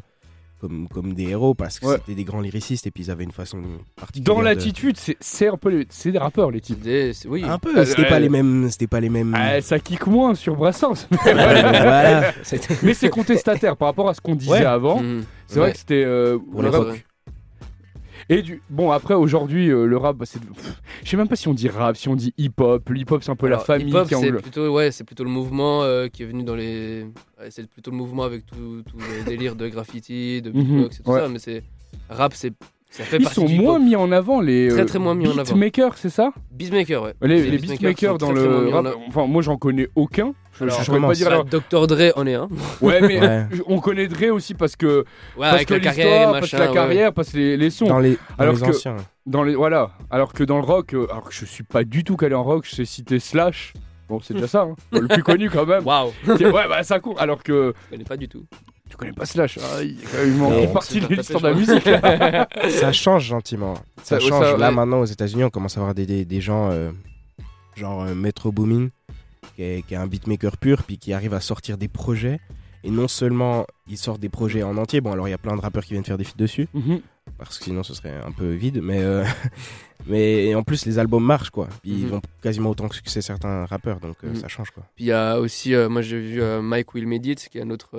[0.62, 1.96] comme, comme des héros parce que Ouais.
[1.98, 3.58] c'était des grands lyricistes et puis ils avaient une façon
[3.96, 4.34] particulière.
[4.36, 6.80] Dans de- l'attitude, c'est- c'est un peu, les- c'est des rappeurs les types.
[6.82, 7.44] Des- Oui.
[7.44, 8.70] Un peu, Euh, c'était euh, pas les mêmes.
[8.70, 9.34] C'était pas les mêmes.
[9.36, 12.32] Ah, ça kick moins sur Brassens, mais voilà.
[12.44, 14.66] C'était- mais c'est contestataire par rapport à ce qu'on disait Ouais.
[14.66, 15.02] avant.
[15.02, 15.24] Mhm.
[15.48, 16.70] C'est vrai que c'était euh, Pour le
[18.34, 20.40] Et du bon après aujourd'hui euh, le rap bah, c'est
[21.04, 23.06] je sais même pas si on dit rap si on dit hip hop le hip
[23.12, 25.84] hop c'est un peu la famille hip-hop, qui c'est plutôt, ouais, c'est plutôt le mouvement
[25.84, 27.04] euh, qui est venu dans les.
[27.40, 31.00] ouais, c'est plutôt le mouvement avec tout, tout le délire de graffiti, de Mhm, beatbox
[31.00, 31.20] et tout ouais.
[31.20, 31.28] ça.
[31.28, 31.64] Mais c'est
[32.10, 32.54] rap, c'est
[32.90, 33.82] ça fait ils sont moins hip-hop.
[33.84, 36.32] mis en avant les Très, euh, très moins mis beatmakers c'est ça?
[36.52, 37.14] Beatmaker, ouais.
[37.22, 40.80] les, les beatmakers sont dans très, le rap enfin moi j'en connais aucun je, Alors,
[40.80, 42.48] je saurais pas dire Bah, alors Dr Dre en est un.
[42.82, 43.46] ouais mais Ouais.
[43.68, 45.04] on connaît Dre aussi parce que Ouais,
[45.38, 46.64] parce avec que la carrière l'histoire et parce que machin.
[46.66, 48.96] la ouais, carrière parce que les, les sons Dans les, dans Alors les que- anciens.
[49.26, 52.04] dans les voilà alors que dans le rock euh, alors que je suis pas du
[52.04, 53.74] tout calé en rock je sais citer Slash
[54.10, 54.76] bon c'est déjà ça hein.
[55.00, 55.86] le plus connu quand même ouais.
[55.86, 58.46] Waouh, ouais bah ça compte alors que je connais pas du tout.
[58.90, 62.92] tu connais pas Slash ah, il, manque partie c'est de l'histoire de la musique Ça
[62.92, 63.76] change gentiment.
[64.04, 64.46] Ça, Ça- change.
[64.52, 64.76] ça- Là ouais.
[64.76, 66.92] maintenant aux États-Unis, on commence à avoir des, des, des gens euh,
[67.76, 68.88] genre euh, Metro Boomin,
[69.56, 72.40] qui est, qui est un beatmaker pur, puis qui arrive à sortir des projets.
[72.84, 75.02] Et non seulement il sort des projets en entier.
[75.02, 77.02] Bon alors il y a plein de rappeurs qui viennent faire des feats dessus, Mhm.
[77.38, 78.80] parce que sinon ce serait un peu vide.
[78.82, 79.24] Mais euh,
[80.08, 81.68] mais en plus les albums marchent quoi.
[81.84, 82.10] Puis ils Mhm.
[82.10, 84.36] vont quasiment autant que succès certains rappeurs, donc euh, Mhm.
[84.36, 84.84] ça change quoi.
[84.96, 87.70] Puis il y a aussi, euh, moi j'ai vu Mike Will Medit, qui est un
[87.70, 87.96] autre,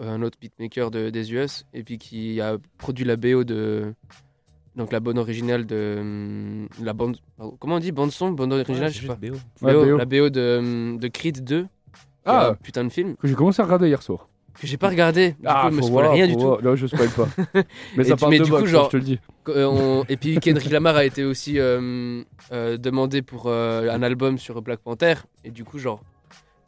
[0.00, 3.92] un autre beatmaker de- des US, et puis qui a produit la BO de.
[4.76, 5.96] Donc la bande originale de.
[6.00, 7.18] hum, La bande.
[7.36, 9.16] pardon, comment on dit Bande son Bande originale Je sais pas.
[9.16, 9.34] BO.
[9.60, 9.96] Ouais, BO, BO.
[9.98, 11.62] La BO de, hum, de Creed 2.
[11.62, 11.68] qui est
[12.24, 12.54] Ah.
[12.62, 14.28] putain de film que j'ai commencé à regarder hier soir.
[14.60, 15.30] que j'ai pas regardé.
[15.32, 16.56] Du Ah, coup, me spoil rien du tout.
[16.62, 17.26] Non, je spoil pas.
[17.96, 19.18] Mais Et ça parle mais de du coup, genre- hein, je te le dis.
[19.48, 24.02] Euh, on- Et puis Kendrick Lamar a été aussi euh, euh, demandé pour euh, un
[24.02, 25.14] album sur Black Panther.
[25.44, 26.02] Et du coup, genre,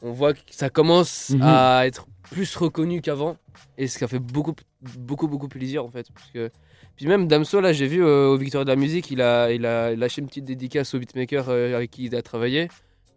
[0.03, 1.43] on voit que ça commence Mhm.
[1.43, 3.37] à être plus reconnu qu'avant.
[3.79, 4.55] Et ce qui a fait beaucoup,
[4.99, 6.07] beaucoup, beaucoup plaisir en fait.
[6.13, 6.51] Parce que...
[6.97, 9.67] Puis même Damso, là, j'ai vu euh, au Victoire de la musique, il a, il
[9.67, 12.69] a lâché une petite dédicace au beatmaker euh, avec qui il a travaillé.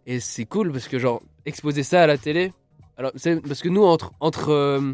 [0.08, 2.54] Et c'est cool parce que, genre, exposer ça à la télé.
[2.98, 4.94] Alors, c'est parce que nous, entre, entre, euh,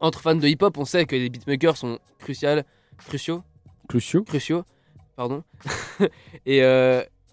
[0.00, 2.62] entre fans de hip-hop, on sait que les beatmakers sont cruciaux,
[3.06, 3.42] cruciaux
[3.88, 4.24] Cruciaux.
[4.24, 4.64] cruciaux,
[5.14, 5.44] pardon.
[6.46, 6.62] et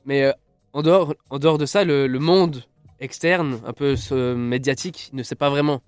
[0.06, 0.32] mais
[0.74, 2.63] en dehors, en dehors de ça, le, le monde
[3.00, 3.96] externe, un peu
[4.36, 5.82] médiatique, ne sait pas vraiment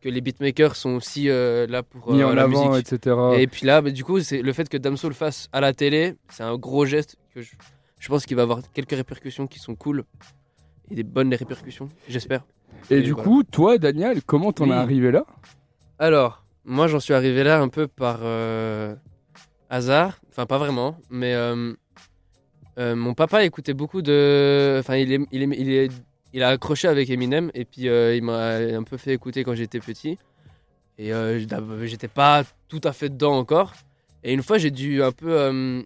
[0.00, 2.92] que les beatmakers sont aussi euh, là pour Mis euh, en la avant, musique.
[2.92, 3.16] etc.
[3.38, 5.72] Et puis là, bah, du coup, c'est le fait que Damso le fasse à la
[5.72, 7.52] télé, c'est un gros geste que je,
[8.00, 10.04] je pense qu'il va avoir quelques répercussions qui sont cool
[10.90, 12.44] et des bonnes répercussions, j'espère.
[12.90, 13.24] Et, Et du voilà.
[13.28, 14.70] coup, toi, Daniel, comment t'en Oui.
[14.70, 15.24] es arrivé là?
[15.98, 18.94] Alors, moi j'en suis arrivé là un peu par euh,
[19.70, 21.74] hasard, enfin pas vraiment, mais euh,
[22.78, 24.76] mon papa écoutait beaucoup de...
[24.80, 25.92] Enfin, il, est, il, est- il, est-
[26.32, 29.54] il a accroché avec Eminem et puis euh, il m'a un peu fait écouter quand
[29.54, 30.18] j'étais petit.
[30.98, 31.38] Et euh,
[31.84, 33.72] j'étais pas tout à fait dedans encore.
[34.24, 35.32] Et une fois, j'ai dû un peu...
[35.32, 35.82] euh,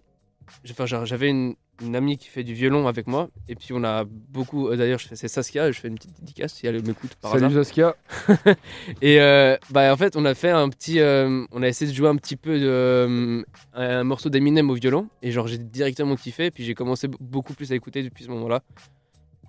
[0.63, 3.29] j'avais une, une amie qui fait du violon avec moi.
[3.47, 4.67] Et puis on a beaucoup...
[4.69, 7.49] euh, D'ailleurs, c'est Saskia, je fais une petite dédicace si elle m'écoute par hasard.
[7.49, 7.95] Salut Saskia.
[9.01, 12.09] Et euh, bah en fait, on a fait un petit, on a essayé de jouer
[12.09, 16.51] un petit peu de un morceau d'Eminem au violon et genre j'ai directement kiffé.
[16.51, 18.61] Puis j'ai commencé beaucoup plus à écouter depuis ce moment-là.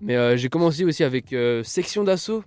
[0.00, 2.44] Mais euh, j'ai commencé aussi avec euh, Section d'assaut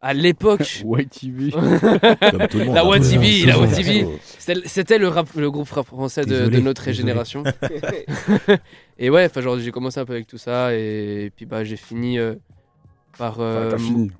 [0.00, 0.80] à l'époque.
[0.84, 1.50] White TV.
[1.50, 2.74] Comme tout le monde.
[2.74, 2.88] La hein.
[2.88, 3.74] WATV, la Tout le monde.
[3.74, 4.06] WATV.
[4.38, 6.96] C'était c'était le, rap- le groupe rap français de, Désolé, de notre désolé.
[6.96, 7.42] génération.
[8.98, 11.76] et ouais, enfin genre j'ai commencé un peu avec tout ça et, puis bah j'ai
[11.76, 12.34] fini euh,
[13.18, 13.40] par.
[13.40, 14.10] Euh, T'as fini.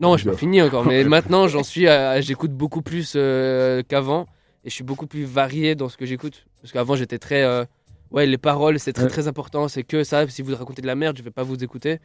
[0.00, 0.32] non, je Bien.
[0.32, 4.26] pas fini encore, mais maintenant j'en suis, à- j'écoute beaucoup plus euh, qu'avant
[4.64, 6.46] et je suis beaucoup plus varié dans ce que j'écoute.
[6.62, 7.64] Parce qu'avant j'étais très, euh,
[8.10, 9.10] ouais, les paroles c'est très Ouais.
[9.10, 10.26] très important, c'est que ça.
[10.28, 11.98] Si vous racontez de la merde, je vais pas vous écouter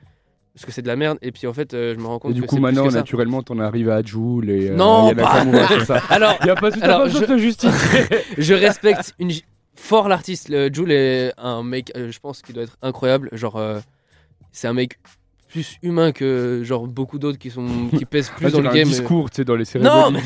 [0.53, 1.17] parce que c'est de la merde.
[1.21, 2.63] Et puis en fait, euh, je me rends compte Et du que coup, c'est plus
[2.63, 2.97] maintenant, que ça.
[2.99, 4.69] naturellement, t'en es arrivé à Joule et.
[4.69, 5.11] euh, Non,
[5.85, 5.95] ça.
[6.09, 8.01] Alors, Y a pas, t'as Alors, je- de te justifier.
[8.37, 9.31] je respecte une,
[9.75, 10.49] fort l'artiste.
[10.49, 13.29] Le Jules est un mec, euh, je pense, qui doit être incroyable.
[13.31, 13.79] Genre, euh,
[14.51, 14.99] c'est un mec.
[15.53, 18.73] Plus humain que genre beaucoup d'autres qui sont qui pèsent plus Ah, dans le un
[18.73, 18.87] game.
[18.87, 20.19] discours, tu sais, dans les Non, cérémonies.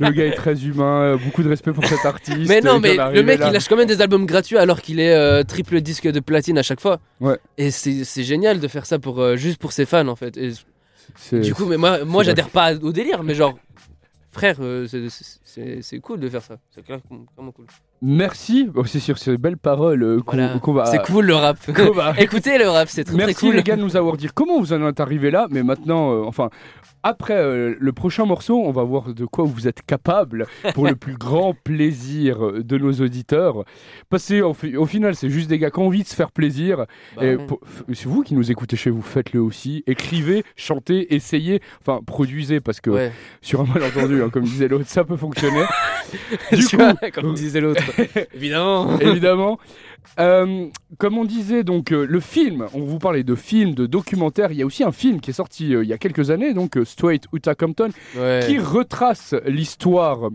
[0.00, 2.48] Le gars est très humain, euh, beaucoup de respect pour cet artiste.
[2.48, 3.46] Mais non, mais le mec là.
[3.48, 6.58] il lâche quand même des albums gratuits alors qu'il est euh, triple disque de platine
[6.58, 6.98] à chaque fois.
[7.20, 7.38] Ouais.
[7.58, 10.36] Et c'est génial de faire ça pour euh, juste pour ses fans en fait.
[10.36, 10.50] Et
[11.40, 13.56] du coup, mais moi, moi j'adhère pas au délire, mais genre
[14.32, 14.86] frère, euh,
[15.80, 16.56] c'est cool de faire ça.
[16.74, 16.98] C'est clair-
[17.36, 17.66] vraiment cool.
[18.02, 20.58] Merci, Oh, c'est sur ces belles paroles euh, qu'on Voilà.
[20.58, 20.84] qu'on va.
[20.86, 21.56] C'est cool le rap.
[21.94, 23.56] va- Écoutez le rap, c'est très Merci très cool.
[23.56, 26.24] les gars de nous avoir dit comment vous en êtes arrivé là, mais maintenant, euh,
[26.26, 26.50] enfin,
[27.08, 30.96] après euh, le prochain morceau, on va voir de quoi vous êtes capable pour le
[31.04, 33.64] plus grand plaisir de nos auditeurs.
[34.10, 36.14] Parce que au, fi- au final, c'est juste des gars qui ont envie de se
[36.14, 36.86] faire plaisir.
[37.16, 37.36] Bah et
[37.94, 39.84] c'est vous qui nous écoutez chez vous, faites-le aussi.
[39.86, 43.12] Écrivez, chantez, essayez, enfin, produisez parce que Ouais.
[43.40, 45.64] sur un malentendu, hein, comme disait l'autre, ça peut fonctionner.
[46.52, 46.76] du coup,
[47.14, 47.82] comme disait l'autre.
[48.34, 48.98] Évidemment.
[49.00, 49.58] Évidemment.
[50.18, 50.66] Euh,
[50.98, 54.52] comme on disait, donc euh, le film, on vous parlait de films, de documentaires.
[54.52, 56.54] Il y a aussi un film qui est sorti euh, il y a quelques années,
[56.54, 58.40] donc euh, Straight Outta Compton, Ouais.
[58.46, 60.30] qui retrace l'histoire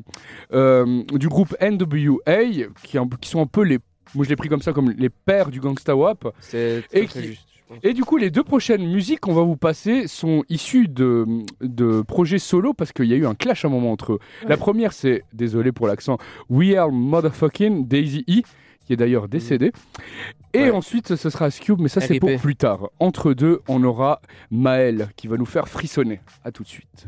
[0.54, 2.43] euh, du groupe NWA,
[2.84, 3.80] qui, est un- qui sont un peu les,
[4.15, 6.28] moi je l'ai pris comme ça, comme les pères du gangsta wap.
[6.39, 7.41] C'est Et très, très qui- juste.
[7.54, 7.80] je pense.
[7.84, 11.26] Et du coup, les deux prochaines musiques qu'on va vous passer sont issues de,
[11.62, 14.19] de projets solo parce qu'il y a eu un clash à un moment entre eux.
[14.47, 16.17] La première, c'est, désolé pour l'accent,
[16.50, 18.41] We Are Motherfucking Daisy E,
[18.91, 19.71] qui est d'ailleurs décédé.
[20.54, 20.71] Et Ouais.
[20.71, 22.89] ensuite, ce sera Cube, mais ça, c'est pour plus tard.
[22.99, 24.19] Entre deux, on aura
[24.51, 26.19] Maël qui va nous faire frissonner.
[26.43, 27.08] À tout de suite.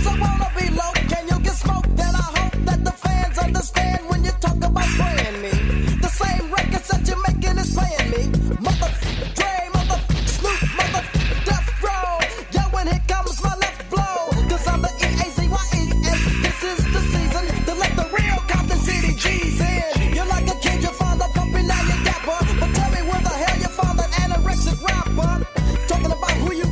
[26.01, 26.70] Talking about who you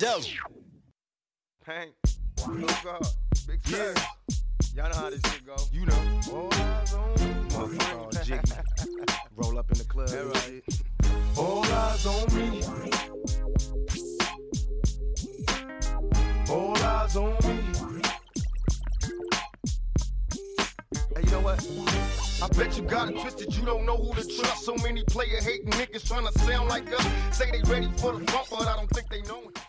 [0.00, 0.24] dope.
[1.66, 1.92] Hank,
[2.48, 3.06] no God,
[3.46, 3.92] big yeah.
[4.74, 5.56] Y'all know how this shit go.
[5.70, 6.20] You know.
[6.32, 7.34] All eyes on me.
[8.24, 8.40] Jiggy.
[9.36, 10.08] Roll up in the club.
[10.08, 10.62] That right.
[11.36, 12.62] All eyes on me.
[16.50, 18.02] All eyes on me.
[21.14, 21.60] Hey, you know what?
[22.42, 24.64] I bet you got it twisted, you don't know who to trust.
[24.64, 27.06] So many player hating niggas trying to sound like us.
[27.36, 29.59] Say they ready for the funk, but I don't think they know it.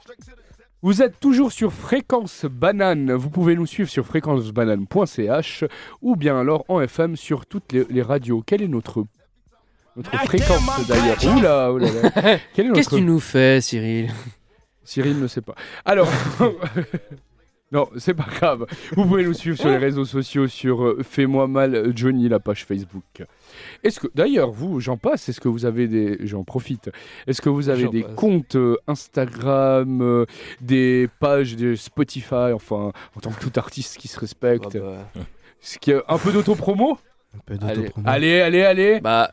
[0.84, 3.14] Vous êtes toujours sur Fréquence Banane.
[3.14, 5.64] Vous pouvez nous suivre sur fréquencebanane.ch
[6.02, 8.42] ou bien alors en FM sur toutes les, les radios.
[8.46, 9.06] Quelle est notre,
[9.96, 11.88] notre fréquence d'ailleurs Oula, oula,
[12.56, 14.12] Qu'est-ce que notre- tu nous fais, Cyril?
[14.84, 15.54] Cyril ne sait pas.
[15.86, 16.10] Alors,
[17.72, 18.66] non, c'est pas grave.
[18.96, 22.66] Vous pouvez nous suivre sur les réseaux sociaux, sur euh, Fais-moi mal Johnny, la page
[22.66, 23.24] Facebook.
[23.84, 26.90] Est-ce que, d'ailleurs, vous, j'en passe, est-ce que vous avez des, j'en profite,
[27.28, 28.16] est-ce que vous avez J'en des passe.
[28.16, 30.26] comptes euh, Instagram, euh,
[30.62, 34.80] des pages de Spotify, enfin, en tant que tout artiste qui se respecte, Ah
[35.16, 35.22] bah.
[35.60, 36.98] ce qui est un peu d'auto-promo?
[37.36, 37.76] Un peu Allez.
[37.84, 38.08] d'autopromo.
[38.10, 39.00] Allez, allez, allez.
[39.02, 39.32] Bah,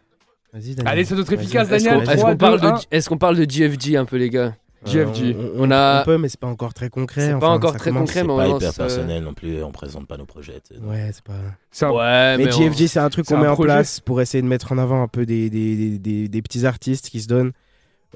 [0.53, 0.89] Vas-y, Daniel.
[0.93, 1.45] Allez, c'est notre Vas-y.
[1.45, 2.05] efficace, est-ce Daniel.
[2.07, 2.79] qu'on est-ce 3, qu'on parle, 2, de- 1.
[2.91, 4.57] est-ce qu'on parle de GFG un peu, les gars?
[4.87, 5.35] Euh, GFG.
[5.37, 7.23] on, on- On a- on peut, mais c'est pas encore très concret.
[7.23, 9.63] C'est pas enfin, encore ça très concret, mais on pas hyper euh, personnel non plus,
[9.63, 10.61] on présente pas nos projets.
[10.83, 11.33] Ouais, c'est pas.
[11.71, 13.67] C'est un- Ouais, Mais, mais, on- GFG, c'est un truc qu'on un met en projet.
[13.67, 16.65] place pour essayer de mettre en avant un peu des, des, des, des- des petits
[16.65, 17.53] artistes qui se donnent,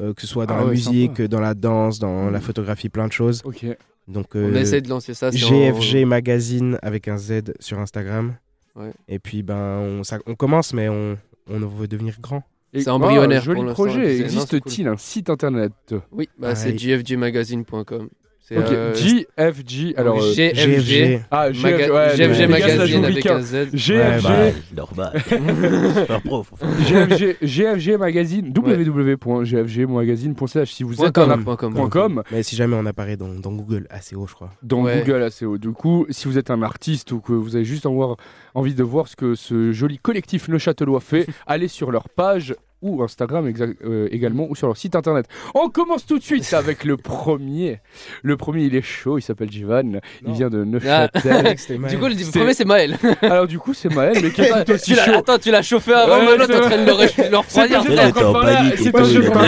[0.00, 1.28] euh, que ce soit dans Ah la ouais, musique, sympa.
[1.28, 3.42] dans la danse, dans la photographie, plein de choses.
[3.44, 3.66] Ok.
[4.08, 5.28] Donc, on euh, essaie de lancer ça.
[5.28, 8.34] en- GFG Magazine avec un Z sur Instagram.
[8.76, 8.92] Ouais.
[9.08, 11.16] Et puis, ben, on, ça- on commence, mais on,
[11.50, 12.42] on veut devenir grand.
[12.74, 14.20] Et- C'est embryonnaire Ah, joli pour projet.
[14.20, 15.72] Existe-t-il un site internet?
[16.10, 16.98] Oui, bah, c'est Pareil.
[16.98, 18.08] gfgmagazine.com.
[18.52, 19.94] C'est Ok, euh, GFG.
[19.96, 21.20] Alors, euh, GFG.
[21.30, 23.68] ah, Maga- GFG, ouais, GFG Magazine avec un Z.
[23.72, 25.22] GFG, Normal, normal.
[25.94, 26.44] Super pro.
[26.86, 31.74] GFG, GFG Magazine, www.gfgmagazine.ch si vous êtes com, un point com.
[31.74, 34.50] point com, Mais si jamais on apparaît dans, dans Google, assez haut, je crois.
[34.62, 35.02] dans Ouais.
[35.04, 35.58] Google assez haut.
[35.58, 38.14] Du coup, si vous êtes un artiste ou que vous avez juste envie,
[38.54, 43.02] envie de voir ce que ce joli collectif neuchâtelois fait, allez sur leur page ou
[43.02, 43.50] Instagram
[43.84, 45.26] euh, également ou sur leur site internet.
[45.54, 47.80] On commence tout de suite avec le premier.
[48.22, 50.64] Le premier, il est chaud, il s'appelle Jivan, il vient de Ah.
[50.66, 51.58] Neuchâtel.
[51.58, 52.98] C'était Du coup, le premier, c'est Maël.
[53.22, 55.12] Alors du coup, c'est Maël, mais qui est tout aussi chaud.
[55.18, 57.82] Attends, tu l'as chauffé avant, Ouais, mais là, c'est t'es en train de le, refroidir.
[58.12, 59.42] t'es en panique c'est pas excuse-moi.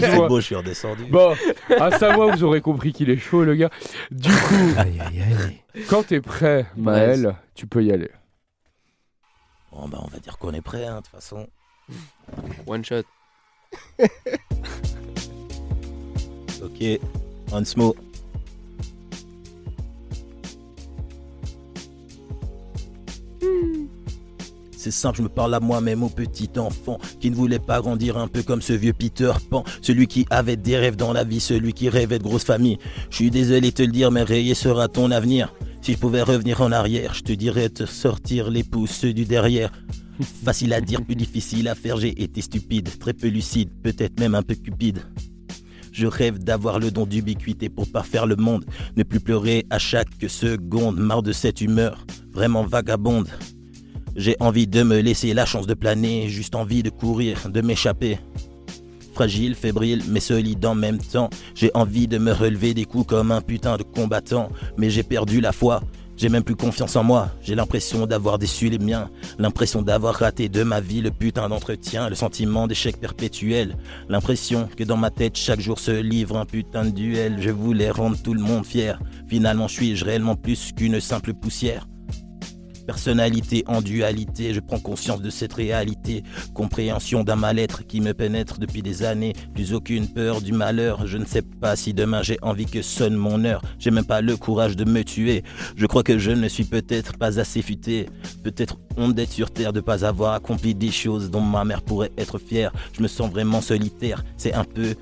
[0.00, 1.04] C'est beau, je suis redescendu.
[1.10, 1.34] Bon,
[1.80, 3.70] à Savoie, vous aurez compris qu'il est chaud, le gars.
[4.10, 5.22] Du coup, Aïe, aïe,
[5.74, 5.84] aïe.
[5.88, 8.10] quand t'es prêt, Maël, tu peux y aller.
[9.72, 11.46] Bon, bah, on va dire qu'on est prêt, hein, de toute façon.
[12.66, 13.04] One shot.
[16.62, 17.00] Ok,
[17.50, 17.96] Hansmo.
[24.76, 28.16] C'est simple, je me parle à moi-même au petit enfant qui ne voulait pas grandir
[28.16, 31.40] un peu comme ce vieux Peter Pan, celui qui avait des rêves dans la vie,
[31.40, 32.78] celui qui rêvait de grosse famille.
[33.10, 35.52] Je suis désolé de te le dire, mais rayé sera ton avenir.
[35.82, 39.70] Si je pouvais revenir en arrière, je te dirais de sortir les pouces du derrière.
[40.44, 44.34] Facile à dire, plus difficile à faire, j'ai été stupide, très peu lucide, peut-être même
[44.34, 45.00] un peu cupide.
[45.92, 48.64] Je rêve d'avoir le don d'ubiquité pour parfaire le monde,
[48.96, 53.28] ne plus pleurer à chaque seconde, marre de cette humeur vraiment vagabonde.
[54.16, 58.18] J'ai envie de me laisser la chance de planer, juste envie de courir, de m'échapper.
[59.14, 61.28] Fragile, fébrile, mais solide en même temps.
[61.54, 65.40] J'ai envie de me relever des coups comme un putain de combattant, mais j'ai perdu
[65.40, 65.82] la foi.
[66.22, 67.30] J'ai même plus confiance en moi.
[67.42, 69.10] J'ai l'impression d'avoir déçu les miens.
[69.40, 72.08] L'impression d'avoir raté de ma vie le putain d'entretien.
[72.08, 73.76] Le sentiment d'échec perpétuel.
[74.08, 77.38] L'impression que dans ma tête chaque jour se livre un putain de duel.
[77.40, 79.00] Je voulais rendre tout le monde fier.
[79.26, 81.88] Finalement, suis-je réellement plus qu'une simple poussière?
[82.92, 86.24] Personnalité en dualité, je prends conscience de cette réalité.
[86.52, 89.32] Compréhension d'un mal-être qui me pénètre depuis des années.
[89.54, 91.06] Plus aucune peur du malheur.
[91.06, 93.62] Je ne sais pas si demain j'ai envie que sonne mon heure.
[93.78, 95.42] J'ai même pas le courage de me tuer.
[95.74, 98.10] Je crois que je ne suis peut-être pas assez futé.
[98.44, 102.12] Peut-être honte d'être sur terre, de pas avoir accompli des choses dont ma mère pourrait
[102.18, 102.74] être fière.
[102.92, 104.22] Je me sens vraiment solitaire.
[104.36, 104.96] C'est un peu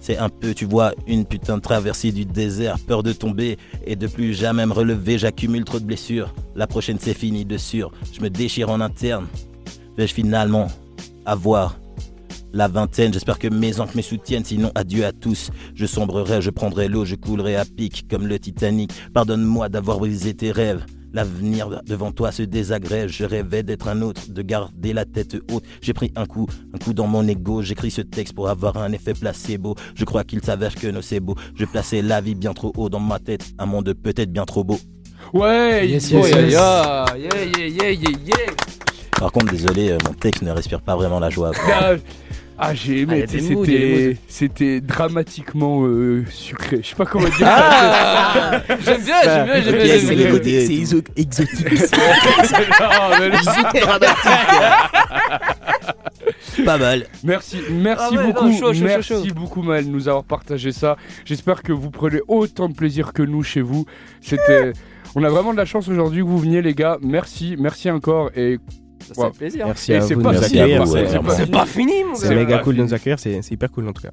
[0.00, 3.96] c'est un peu, tu vois, une putain de traversée du désert, peur de tomber et
[3.96, 6.34] de plus jamais me relever, j'accumule trop de blessures.
[6.56, 9.26] La prochaine c'est fini de sûr, je me déchire en interne.
[9.96, 10.68] Vais-je finalement
[11.26, 11.76] avoir
[12.52, 15.50] la vingtaine, j'espère que mes oncles me soutiennent, sinon adieu à tous.
[15.74, 18.92] Je sombrerai, je prendrai l'eau, je coulerai à pic comme le Titanic.
[19.14, 20.84] Pardonne-moi d'avoir brisé tes rêves.
[21.12, 23.12] L'avenir devant toi se désagrège.
[23.18, 25.64] Je rêvais d'être un autre, de garder la tête haute.
[25.82, 27.62] J'ai pris un coup, un coup dans mon ego.
[27.62, 29.74] J'écris ce texte pour avoir un effet placebo.
[29.94, 31.34] Je crois qu'il s'avère que non, c'est beau.
[31.56, 33.44] Je plaçais la vie bien trop haut dans ma tête.
[33.58, 34.78] Un monde peut-être bien trop beau.
[35.32, 36.52] Ouais, Yes, yes, yeah, yes.
[36.52, 37.04] yeah.
[37.16, 38.52] Yeah, yeah, yeah, yeah, yeah.
[39.18, 41.52] Par contre, désolé, euh, mon texte ne respire pas vraiment la joie.
[42.62, 46.80] Ah, j'ai aimé, Ah, c'était, dramatiquement euh, sucré.
[46.82, 49.98] Je sais pas comment dire Ah J'aime bien, j'aime bien, j'aime bien.
[49.98, 51.66] C'est côté- C'est iso- exotique.
[52.80, 53.38] Non, mais non.
[56.64, 57.06] Pas mal.
[57.24, 59.34] Merci, merci Ah ouais, non, beaucoup, chaud, chaud, merci chaud, chaud.
[59.34, 60.96] beaucoup Maël de nous avoir partagé ça.
[61.24, 63.86] J'espère que vous prenez autant de plaisir que nous chez vous.
[64.20, 64.72] C'était,
[65.14, 66.98] on a vraiment de la chance aujourd'hui que vous veniez les gars.
[67.02, 68.58] Merci, merci encore et
[69.00, 69.66] Ça fait plaisir.
[69.66, 70.82] Merci Et à c'est vous pas de nous fini, accueillir.
[70.82, 72.34] à vous, C'est- c'est pas- C'est pas fini, mon C'est gars.
[72.34, 74.10] méga pas cool de nous accueillir, c'est c'est hyper cool en tout cas.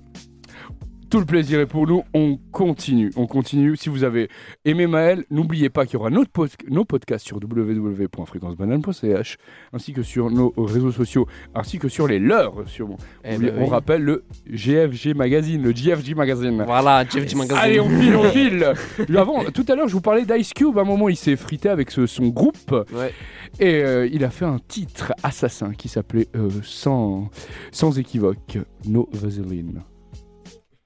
[1.09, 2.03] Tout le plaisir est pour nous.
[2.13, 3.13] On continue.
[3.15, 3.77] On continue.
[3.77, 4.27] Si vous avez
[4.65, 9.38] aimé Maël, n'oubliez pas qu'il y aura notre pod- nos podcasts sur www.fréquencebanane.ch
[9.71, 11.25] ainsi que sur nos réseaux sociaux,
[11.55, 12.67] ainsi que sur les leurs.
[12.67, 12.89] Sur,
[13.23, 13.69] Eh ben on oui.
[13.69, 16.63] rappelle le GFG Magazine, le GFG Magazine.
[16.65, 17.55] Voilà, du magasin.
[17.55, 18.73] Allez, on file, on file.
[19.17, 20.77] Avant, tout à l'heure, je vous parlais d'Ice Cube.
[20.77, 22.71] À un moment, il s'est frité avec ce- son groupe.
[22.93, 23.13] Ouais.
[23.59, 27.29] Et euh, il a fait un titre assassin qui s'appelait euh, sans,
[27.71, 29.83] sans équivoque No Vaseline.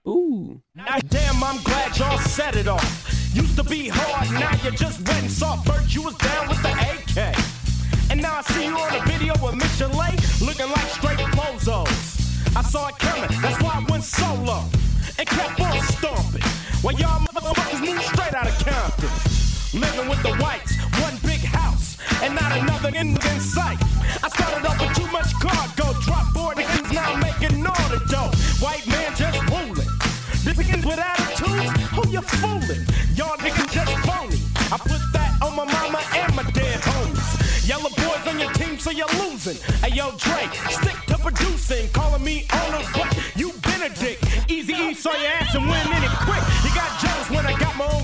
[0.06, 0.58] Ouh.
[0.76, 3.08] Damn, I'm glad y'all set it off.
[3.34, 5.68] Used to be hard, now you just went soft.
[5.68, 7.36] First you was down with the AK.
[8.10, 12.58] And now I see you on a video with Michelet, looking like straight bozos.
[12.58, 14.64] I saw it coming, that's why I went solo.
[15.18, 16.42] And kept on stomping.
[16.82, 19.41] While y'all motherfuckers moved straight out of Compton.
[19.74, 23.80] Living with the whites, one big house, and not another in, sight.
[24.22, 28.36] I started off with too much cargo, drop board niggas now making all the dough.
[28.60, 29.88] White man just ruling.
[30.44, 32.84] This again with attitudes, who you fooling?
[33.16, 34.44] Y'all niggas just phony.
[34.74, 37.66] I put that on my mama and my dead homies.
[37.66, 39.56] Yellow boys on your team, so you're losing.
[39.80, 43.08] Hey yo, Dre, stick to producing, calling me owner, but
[43.38, 44.52] you Benedict.
[44.52, 46.44] Easy E saw your ass and went in it quick.
[46.68, 48.04] You got jealous when I got my own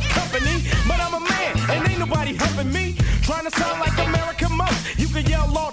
[3.50, 5.00] Trying to sound like American most.
[5.00, 5.72] You can yell all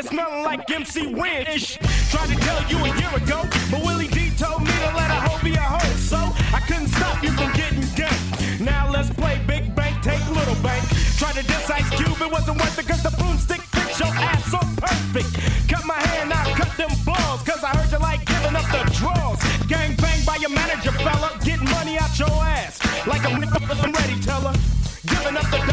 [0.00, 1.76] It's smelling like MC ish.
[2.08, 5.20] Tried to tell you a year ago, but Willie D told me to let a
[5.28, 5.92] hoe be a hoe.
[6.00, 6.16] So
[6.56, 8.64] I couldn't stop you from getting ganked.
[8.64, 10.88] Now let's play Big Bank, take Little Bank.
[11.20, 14.42] Tried to diss Ice Cube, it wasn't worth it cause the broomstick fits your ass
[14.48, 15.36] so perfect.
[15.68, 18.80] Cut my hand, I cut them balls, cause I heard you like giving up the
[18.96, 19.36] draws.
[19.68, 21.28] Gang bang by your manager, fella.
[21.44, 22.80] Getting money out your ass.
[23.06, 24.54] Like I'm ready, teller.
[25.04, 25.69] Giving up the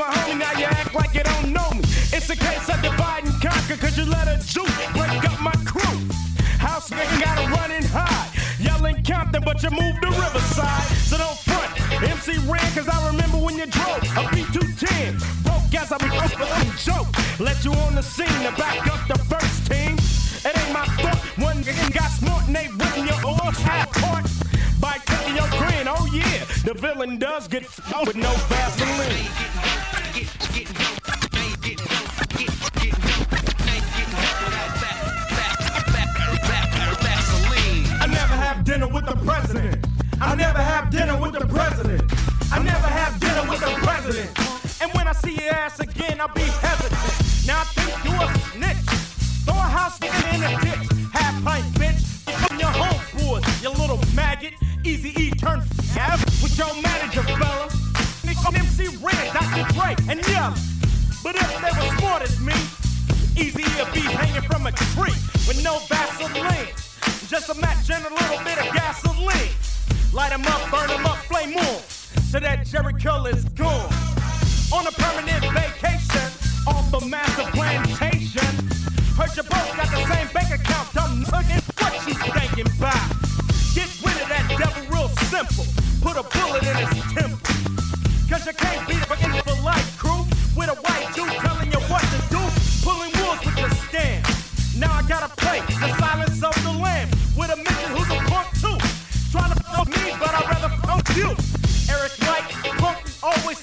[0.00, 1.84] my homie, now you act like you don't know me.
[2.16, 5.52] It's a case of divide and conquer, cause you let a juke break up my
[5.68, 5.98] crew.
[6.56, 8.30] House nigga gotta run and hide.
[8.58, 10.88] Yelling Compton, but you moved to Riverside.
[11.04, 11.70] So don't front.
[12.00, 15.20] MC ran, cause I remember when you drove a B210.
[15.44, 17.12] Broke as I be a joke.
[17.38, 19.20] Let you on the scene to back up the
[26.80, 30.30] villain does get f- with no Vaseline.
[38.02, 39.86] I never have dinner with the president.
[40.22, 42.02] I never have dinner with the president.
[42.52, 44.82] I never have dinner with the president.
[44.82, 47.46] And when I see your ass again, I'll be hesitant.
[47.46, 47.79] Now I
[60.40, 62.54] But if they were smart as me,
[63.36, 65.12] Easy E be hanging from a tree
[65.46, 66.72] with no Vaseline.
[67.28, 69.52] Just a match and a little bit of gasoline.
[70.14, 71.80] Light 'em up, burn 'em up, flame on.
[72.30, 72.64] So that
[73.02, 73.92] Curl is gone.
[74.72, 76.30] On a permanent vacation
[76.66, 78.50] off a massive plantation.
[79.18, 81.64] Heard you both got the same bank account, dumb nugget.
[81.78, 83.08] What you thinking about?
[83.74, 85.66] Get rid of that devil real simple.
[86.00, 87.40] Put a bullet in his temple.
[88.30, 89.09] Cause you can't beat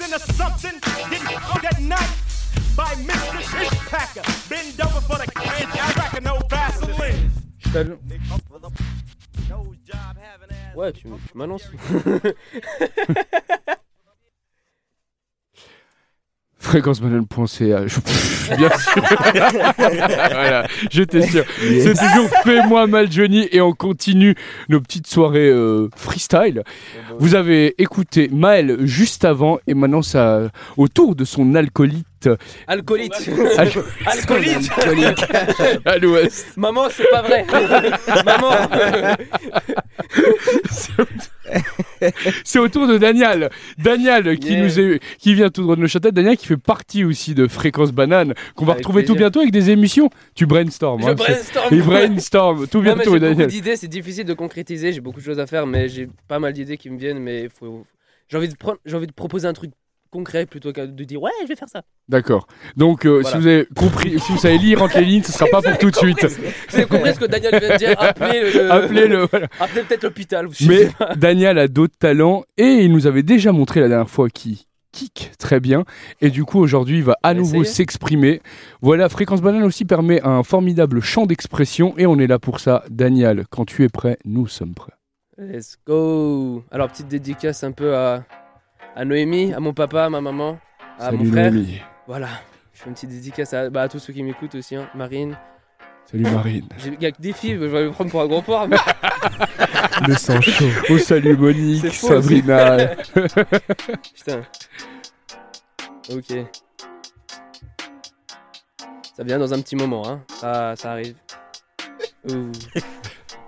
[0.08, 0.80] something or something
[1.10, 2.10] didn't come that night
[2.76, 3.40] by Mr.
[4.50, 5.26] Bend over for the
[6.22, 7.32] no Vaseline.
[10.76, 11.72] Ouais, tu m'annonces.
[16.68, 17.88] Fréquencebanane.ca.
[17.88, 18.00] Je-
[18.58, 19.04] Bien sûr.
[20.32, 21.44] voilà, j'étais sûr.
[21.60, 24.36] C'est toujours Fais-moi mal Johnny et on continue
[24.70, 26.64] nos petites soirées euh, freestyle.
[27.20, 32.06] Vous avez écouté Maël juste avant et maintenant ça au tour de son alcoolite.
[32.68, 33.30] Alcoolite.
[33.58, 33.70] Al-
[34.06, 34.70] Alcoolite.
[35.86, 36.48] à l'ouest.
[36.58, 37.46] Maman, c'est pas vrai.
[38.26, 38.52] Maman.
[42.44, 43.50] C'est au tour de Daniel.
[43.78, 44.64] Daniel qui Yeah.
[44.64, 46.12] nous est, qui vient tout droit de Neuchâtel.
[46.12, 49.28] Daniel qui fait partie aussi de Fréquence Banane qu'on va Avec retrouver tout plaisir.
[49.30, 50.10] bientôt avec des émissions.
[50.36, 51.02] Tu brainstorm.
[51.02, 51.68] Je hein, brainstorm.
[51.72, 55.20] Il brainstorm tout Non, mais bientôt j'ai beaucoup d'idées, c'est difficile de concrétiser, j'ai beaucoup
[55.20, 57.86] de choses à faire, mais j'ai pas mal d'idées qui me viennent, mais faut...
[58.30, 59.72] j'ai envie de prendre, j'ai envie de proposer un truc
[60.10, 61.82] concret plutôt que de dire ouais, je vais faire ça.
[62.10, 62.48] D'accord.
[62.76, 63.30] Donc, euh, Voilà.
[63.30, 65.78] si vous avez compris, si vous savez lire entre les lignes, ce sera pas pour
[65.78, 66.26] tout de suite.
[66.70, 69.48] Vous avez compris ce que Daniel vient de dire Appelez le, Appelez-le, voilà.
[69.60, 70.48] appelez peut-être l'hôpital.
[70.68, 70.90] Mais.
[71.16, 74.58] Daniel a d'autres talents et il nous avait déjà montré la dernière fois qu'il
[74.92, 75.84] kick très bien.
[76.22, 78.42] Et du coup, aujourd'hui, il va à nouveau s'exprimer.
[78.82, 82.84] Voilà, Fréquence Banane aussi permet un formidable champ d'expression et on est là pour ça.
[82.90, 84.94] Daniel, quand tu es prêt, nous sommes prêts.
[85.38, 86.64] Let's go.
[86.72, 88.24] Alors petite dédicace un peu à,
[88.98, 90.58] à Noémie, à mon papa, à ma maman,
[90.98, 91.52] à Salut, mon frère.
[91.52, 91.80] Noémie.
[92.08, 92.30] Voilà.
[92.74, 94.90] Je fais une petite dédicace à, bah, à tous ceux qui m'écoutent aussi, hein.
[94.96, 95.38] Marine.
[96.10, 96.68] Salut Marine.
[96.84, 98.68] Il y a que des filles, je vais me prendre pour un gros porc.
[98.68, 98.78] mais-
[100.08, 100.66] Le sang chaud.
[100.90, 102.78] Oh, salut Monique, faux, Sabrina.
[104.16, 104.42] Putain.
[106.12, 106.34] Ok.
[109.16, 110.22] Ça vient dans un petit moment, hein.
[110.40, 111.16] Ça, ça arrive.
[112.32, 112.52] Ouh.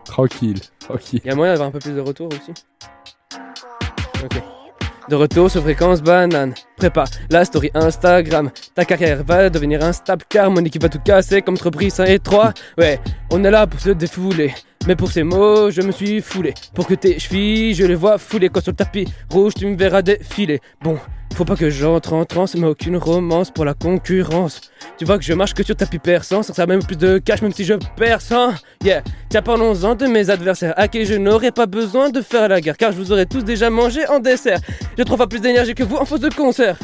[0.06, 1.22] tranquille, tranquille.
[1.24, 2.54] Il y a moyen d'avoir un peu plus de retour aussi?
[4.24, 4.42] Ok.
[5.10, 6.54] De retour sur fréquence banane.
[6.78, 8.52] Prépare la story Instagram.
[8.76, 12.20] Ta carrière va devenir instable car mon équipe va tout casser comme entreprise 1 et
[12.20, 12.54] 3.
[12.78, 13.00] Ouais,
[13.32, 14.54] on est là pour se défouler.
[14.86, 16.54] Mais pour ces mots, je me suis foulé.
[16.76, 18.50] Pour que tes chevilles, je les vois fouler.
[18.50, 20.62] Quand sur le tapis rouge, tu me verras défiler.
[20.84, 21.00] Bon,
[21.34, 24.62] faut pas que j'entre en transe, mais aucune romance pour la concurrence.
[24.98, 27.42] Tu vois que je marche que sur tapis sans que ça même plus de cash,
[27.42, 28.32] même si je perce.
[28.32, 28.56] hein.
[28.84, 32.60] Yeah, tiens, parlons-en de mes adversaires, à qui je n'aurais pas besoin de faire la
[32.62, 34.60] guerre, car je vous aurais tous déjà mangé en dessert.
[34.98, 36.78] J'ai trois fois plus d'énergie que vous en fausse de concert.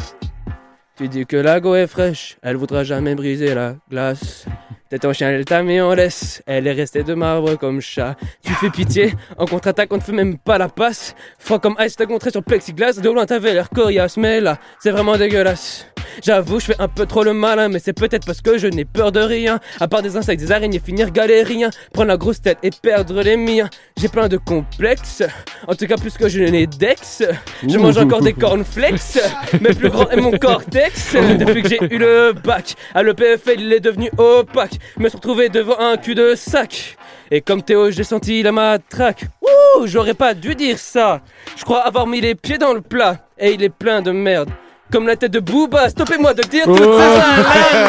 [0.97, 4.45] Tu dis que la go est fraîche, elle voudra jamais briser la glace.
[4.87, 8.15] T'es ton chien, elle t'a mis en laisse, elle est restée de marbre comme chat.
[8.43, 11.15] Tu fais pitié, en contre-attaque on ne fait même pas la passe.
[11.39, 14.91] Froid comme ice, t'as contré sur plexiglas, de loin t'avais l'air coriace, mais là, c'est
[14.91, 15.87] vraiment dégueulasse.
[16.23, 18.85] J'avoue, je fais un peu trop le malin, mais c'est peut-être parce que je n'ai
[18.85, 19.59] peur de rien.
[19.79, 23.37] À part des insectes, des araignées, finir galérien, prendre la grosse tête et perdre les
[23.37, 23.69] miens.
[23.97, 25.23] J'ai plein de complexes,
[25.67, 27.23] en tout cas plus que je n'ai d'ex.
[27.67, 29.19] Je mange encore des cornflakes,
[29.61, 31.15] mais plus grand est mon cortex.
[31.39, 34.79] Depuis que j'ai eu le bac, à l'EPFL il est devenu opaque.
[34.97, 36.97] Je me suis retrouvé devant un cul de sac.
[37.31, 39.25] Et comme Théo, j'ai senti la matraque.
[39.41, 41.21] Ouh, j'aurais pas dû dire ça.
[41.55, 43.27] Je crois avoir mis les pieds dans le plat.
[43.37, 44.49] Et il est plein de merde.
[44.91, 46.99] Comme la tête de Booba, stoppez-moi de dire toute Oh.
[46.99, 47.23] ça.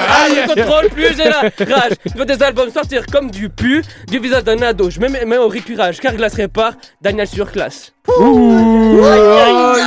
[0.08, 1.92] Ah, je contrôle plus, j'ai la rage.
[2.06, 4.88] Je veux des albums sortir comme du pu, du visage d'un ado.
[4.90, 6.72] Je mets mes mains au récurage, car glace répare,
[7.02, 7.92] Daniel sur classe.
[8.18, 9.82] Ouh, aïe.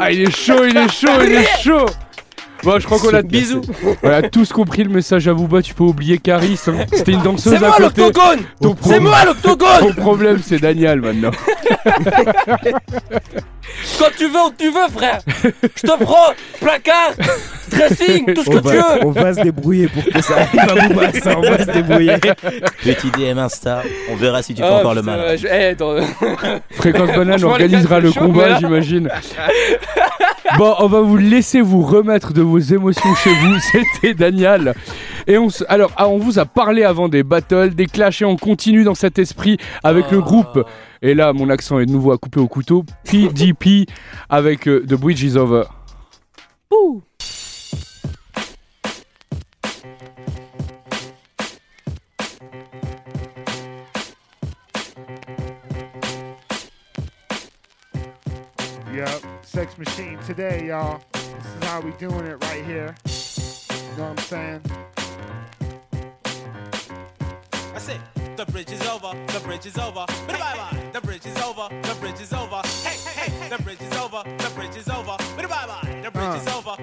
[0.00, 1.86] Ah, il est chaud, il est chaud, il est chaud.
[2.64, 3.60] Bon, je crois qu'on a Bisous.
[4.02, 5.62] On a tous compris le message à Booba.
[5.62, 6.58] Tu peux oublier Caris.
[6.66, 6.84] hein.
[6.92, 8.02] C'était une danseuse C'est à moi côté.
[8.04, 11.30] C'est pro- moi l'octogone Ton problème, c'est Daniel maintenant.
[13.98, 17.12] Quand tu veux, où tu veux, frère Je te prends placard,
[17.70, 20.34] dressing, tout ce On que tu va, veux on va se débrouiller pour que ça
[20.40, 22.16] arrive à Booba, ça, on va se débrouiller.
[22.82, 25.36] Petit DM Insta, on verra si tu fais Oh, encore le mal.
[25.38, 25.76] je- eh.
[26.76, 29.10] Fréquence Banane organisera le c'est combat, j'imagine.
[30.58, 33.58] Bon, on va vous laisser vous remettre de vos émotions chez vous.
[33.72, 34.74] C'était Daniel.
[35.26, 38.36] Et on, alors, ah, on vous a parlé avant des battles, des clashs, et on
[38.36, 40.64] continue dans cet esprit avec le groupe.
[41.02, 42.84] Et là, mon accent est de nouveau à couper au couteau.
[43.04, 43.86] PDP
[44.28, 45.64] avec euh, The Bridge is Over.
[59.56, 61.00] Sex machine today, y'all.
[61.14, 62.94] This is how we doing it right here.
[63.06, 64.60] You know what I'm saying?
[67.72, 68.00] That's it.
[68.36, 69.14] The bridge is over.
[69.32, 70.04] The bridge is over.
[70.28, 70.90] Bye bye.
[70.92, 71.68] The bridge is over.
[71.70, 72.60] The bridge is over.
[72.84, 73.48] Hey, hey.
[73.48, 74.22] The bridge is over.
[74.36, 75.16] The bridge is over.
[75.38, 76.00] Bye bye.
[76.04, 76.58] The bridge is Uh.
[76.58, 76.76] over.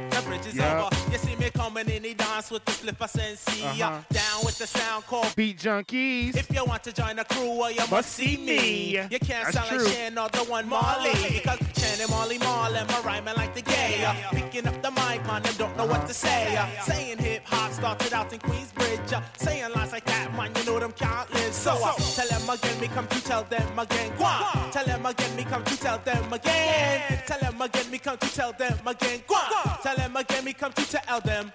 [2.43, 3.63] Dance with the slipper sensei.
[3.65, 4.01] Uh-huh.
[4.11, 6.35] Down with the sound called Beat Junkies.
[6.35, 8.97] If you want to join the crew, well, you must see me.
[9.09, 9.83] You can't That's sound true.
[9.83, 11.11] like Shan or the one Marley.
[11.13, 14.05] Because Shan and Marley Marley, my rhyming like the gay.
[14.31, 16.57] Picking up the mic, man, and don't know what to say.
[16.83, 19.13] Saying hip hop started out in Queensbridge.
[19.13, 21.53] Uh, Saying lines like that, man, you know them can't live.
[21.53, 24.11] So uh, tell them again, me come to tell them again.
[24.17, 24.71] Go on.
[24.71, 27.21] Tell them again, me come to tell them again.
[27.25, 29.21] Tell them again, me come to tell them again.
[29.27, 29.77] Go on.
[29.81, 31.51] Tell them again, me come to tell them.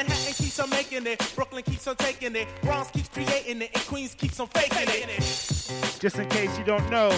[0.00, 3.86] Manhattan keeps on making it, Brooklyn keeps on taking it, Bronx keeps creating it, and
[3.86, 5.06] Queens keeps on faking it.
[6.00, 7.10] Just in case you don't know,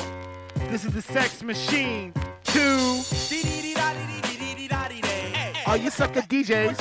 [0.69, 2.13] this is the sex machine.
[2.43, 3.01] Two.
[5.65, 6.77] All you sucker DJs.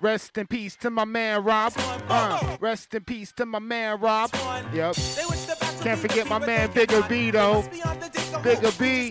[0.00, 1.72] Rest in peace to my man Rob.
[2.08, 4.30] Uh, rest in peace to my man Rob.
[4.72, 4.94] Yep.
[5.82, 7.64] Can't forget my man Bigger B though.
[8.44, 9.10] Bigger B.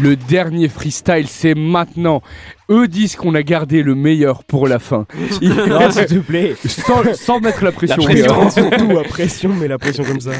[0.00, 2.22] Le dernier freestyle, c'est maintenant.
[2.70, 5.06] Eux disent qu'on a gardé le meilleur pour la fin.
[5.42, 6.54] Non, s'il te plaît.
[6.64, 7.96] Sans, sans mettre la pression.
[7.98, 10.32] La pression, surtout, la pression, mais la pression comme ça.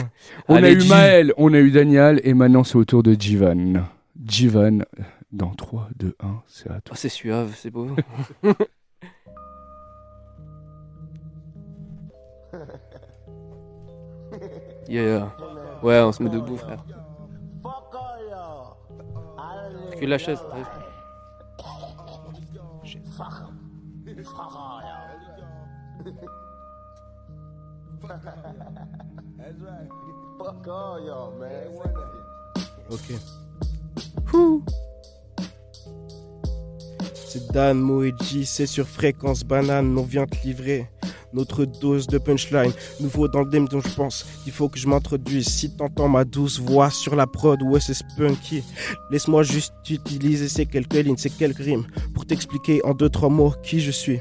[0.48, 0.88] On Allez, a eu G.
[0.88, 3.84] Maël, on a eu Daniel, et maintenant c'est au tour de Jivan.
[4.24, 4.78] Jivan,
[5.32, 6.92] dans 3, 2, 1, c'est à toi.
[6.92, 7.88] Oh, c'est suave, c'est beau.
[14.88, 15.36] Yeah, yeah.
[15.82, 16.84] Ouais, on se met debout, frère.
[20.00, 20.38] Que la chaise.
[20.54, 20.62] ouais.
[30.38, 31.68] Fuck all y'all, man.
[32.90, 33.12] Ok.
[37.14, 40.90] C'est Dan Moeji, c'est sur fréquence banane, on vient te livrer
[41.32, 42.72] notre dose de punchline.
[43.00, 45.46] Nouveau dans le game dont je pense, il faut que je m'introduise.
[45.46, 48.62] Si t'entends ma douce voix sur la prod, ouais c'est spunky.
[49.10, 53.54] Laisse-moi juste utiliser ces quelques lignes, ces quelques rimes, pour t'expliquer en deux trois mots
[53.62, 54.20] qui je suis.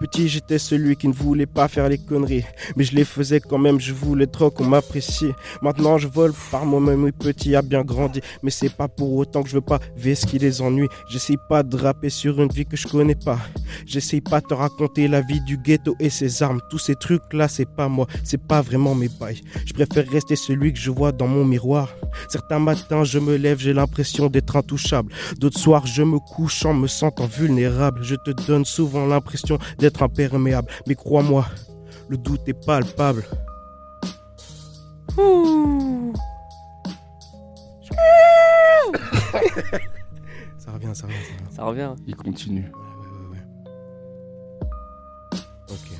[0.00, 3.58] Petit, j'étais celui qui ne voulait pas faire les conneries, mais je les faisais quand
[3.58, 5.32] même, je voulais trop qu'on m'apprécie.
[5.60, 9.42] Maintenant, je vole par moi-même, oui, petit a bien grandi, mais c'est pas pour autant
[9.42, 10.88] que je veux pas ver ce qui les ennuie.
[11.10, 13.38] J'essaye pas de rapper sur une vie que je connais pas.
[13.84, 16.62] J'essaye pas de te raconter la vie du ghetto et ses armes.
[16.70, 19.42] Tous ces trucs-là, c'est pas moi, c'est pas vraiment mes bails.
[19.66, 21.90] Je préfère rester celui que je vois dans mon miroir.
[22.30, 25.12] Certains matins, je me lève, j'ai l'impression d'être intouchable.
[25.38, 28.00] D'autres soirs, je me couche en me sentant vulnérable.
[28.02, 30.70] Je te donne souvent l'impression d'être imperméable.
[30.86, 31.46] Mais crois-moi,
[32.08, 33.24] le doute est palpable.
[40.58, 41.16] ça revient, ça revient, ça revient.
[41.50, 41.94] Ça revient.
[42.06, 42.70] Il continue.
[45.70, 45.99] Ok.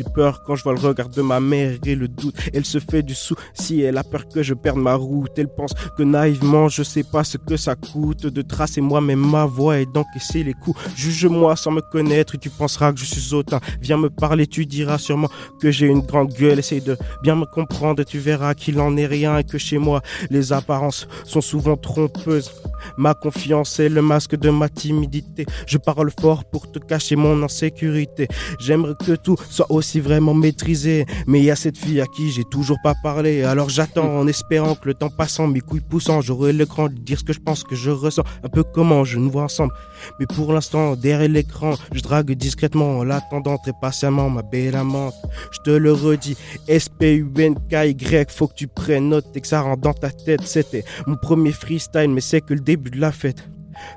[0.00, 2.34] J'ai peur quand je vois le regard de ma mère et le doute.
[2.54, 5.32] Elle se fait du sou si elle a peur que je perde ma route.
[5.36, 9.44] Elle pense que naïvement je sais pas ce que ça coûte de tracer moi-même ma
[9.44, 10.80] voix et d'encaisser les coups.
[10.96, 13.60] Juge-moi sans me connaître tu penseras que je suis autant.
[13.82, 15.28] Viens me parler, tu diras sûrement
[15.60, 16.60] que j'ai une grande gueule.
[16.60, 20.00] Essaye de bien me comprendre tu verras qu'il en est rien et que chez moi
[20.30, 22.50] les apparences sont souvent trompeuses.
[22.96, 25.44] Ma confiance est le masque de ma timidité.
[25.66, 28.28] Je parle fort pour te cacher mon insécurité.
[28.58, 31.06] J'aimerais que tout soit aussi vraiment maîtrisé.
[31.26, 33.42] Mais il y a cette fille à qui j'ai toujours pas parlé.
[33.42, 37.18] Alors j'attends en espérant que le temps passant, mes couilles poussant, j'aurai l'écran de dire
[37.18, 38.22] ce que je pense, que je ressens.
[38.44, 39.72] Un peu comment je nous vois ensemble.
[40.20, 45.14] Mais pour l'instant, derrière l'écran, je drague discrètement en l'attendant très patiemment, ma belle amante.
[45.50, 46.36] Je te le redis,
[46.68, 50.42] S-P-U-N-K-Y, faut que tu prennes note et que ça rentre dans ta tête.
[50.44, 53.48] C'était mon premier freestyle, mais c'est que le début de la fête.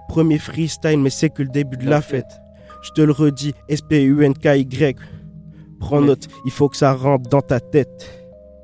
[0.07, 2.39] Premier freestyle, mais c'est que le début de la fête.
[2.81, 4.95] Je te le redis, S-P-U-N-K-Y.
[5.83, 8.09] Prends note, il faut que ça rentre dans ta tête.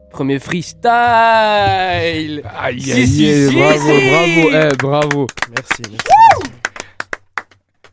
[0.09, 2.41] Premier freestyle Aïe,
[2.81, 4.09] Si, aïe, si, aïe, si, bravo, si.
[4.09, 5.27] bravo, eh, bravo.
[5.55, 6.05] Merci, merci.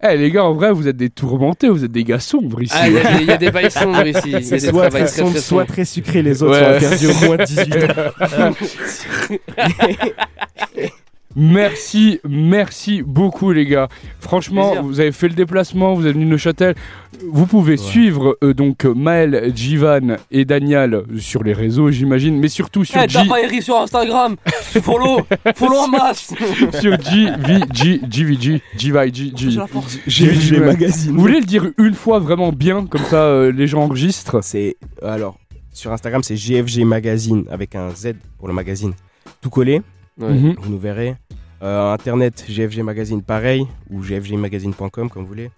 [0.09, 2.75] Eh les gars, en vrai, vous êtes des tourmentés, vous êtes des gars sombres ici.
[2.79, 4.21] Ah, il y, a des- il y a des bails sombres ici.
[4.27, 5.73] Il y a C'est des soit très très sombre, très soit sombres.
[5.73, 6.81] très sucré, les autres Ouais.
[6.81, 8.53] sont interdits au moins de 18 ans.
[11.39, 13.89] Merci, merci beaucoup les gars.
[14.21, 14.83] Franchement, Plaisir.
[14.85, 16.75] vous avez fait le déplacement, vous êtes venus de Neuchâtel.
[17.31, 22.85] Vous pouvez suivre euh, donc Maël, Jivan et Daniel sur les réseaux, j'imagine, mais surtout
[22.85, 24.37] sur Eh, G, t'as pas Eric sur Instagram
[24.83, 25.21] Follow
[25.55, 26.33] Follow en masse
[26.81, 26.97] sur
[30.07, 31.13] GVG, Magazine.
[31.15, 34.43] Vous voulez le dire une fois vraiment bien, comme ça euh, les gens enregistrent?
[34.43, 35.39] C'est alors
[35.73, 38.95] sur Instagram, c'est GFG Magazine avec un Z pour le magazine.
[39.43, 39.83] Tout collé,
[40.19, 40.55] Ouais.
[40.59, 41.15] Vous nous verrez.
[41.63, 45.51] Euh, Internet, GFG Magazine pareil ou gfgmagazine.com comme vous voulez.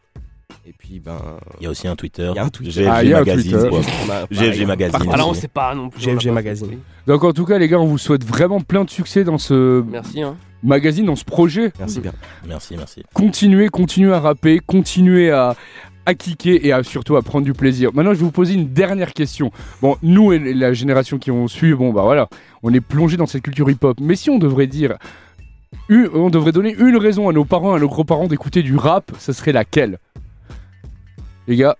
[0.66, 1.18] Et puis ben
[1.60, 2.28] Il y a aussi un Twitter.
[2.32, 2.70] Il y a un Twitter.
[2.82, 3.52] GFG Ah, il y a un Magazine.
[3.52, 3.68] Twitter.
[3.68, 4.26] quoi.
[4.30, 5.08] GFG Magazine.
[5.12, 6.00] Ah là, on sait pas non plus.
[6.00, 6.78] GFG Magazine.
[7.06, 9.82] Donc en tout cas les gars, on vous souhaite vraiment plein de succès dans ce
[9.90, 10.22] Merci.
[10.22, 10.36] Hein.
[10.62, 11.72] magazine, dans ce projet.
[11.78, 12.12] Merci bien.
[12.46, 13.02] Merci, merci.
[13.12, 15.56] continuez, continuez à rapper, continuez à,
[16.06, 17.90] à kicker et à, surtout à prendre du plaisir.
[17.94, 19.50] Maintenant, je vais vous poser une dernière question.
[19.82, 22.28] Bon, nous et la génération qui ont suivi, bon, bah voilà,
[22.62, 23.98] on est plongé dans cette culture hip-hop.
[24.00, 24.96] Mais si on devrait dire,
[25.88, 29.10] une- on devrait donner une raison à nos parents, à nos gros-parents d'écouter du rap,
[29.18, 29.98] ce serait laquelle?
[31.46, 31.76] Les gars,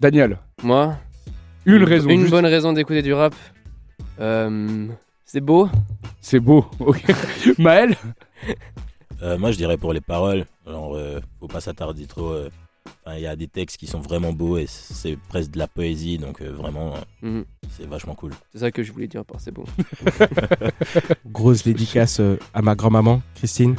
[0.00, 0.96] Daniel, Moi?
[1.66, 2.10] Une raison.
[2.10, 3.34] Une juste- bonne raison d'écouter du rap.
[4.20, 4.86] Euh,
[5.24, 5.68] c'est beau?
[6.20, 6.66] C'est beau.
[6.78, 7.02] ok.
[7.58, 7.96] Maël?
[9.22, 12.34] Euh, moi, je dirais pour les paroles, genre, euh, faut pas s'attarder trop.
[13.06, 15.66] Enfin, Il y a des textes qui sont vraiment beaux et c'est presque de la
[15.68, 17.44] poésie, donc euh, vraiment, euh, Mhm.
[17.76, 18.32] c'est vachement cool.
[18.52, 19.64] C'est ça que je voulais dire par c'est beau.
[21.26, 23.76] Grosse dédicace euh, à ma grand-maman Christine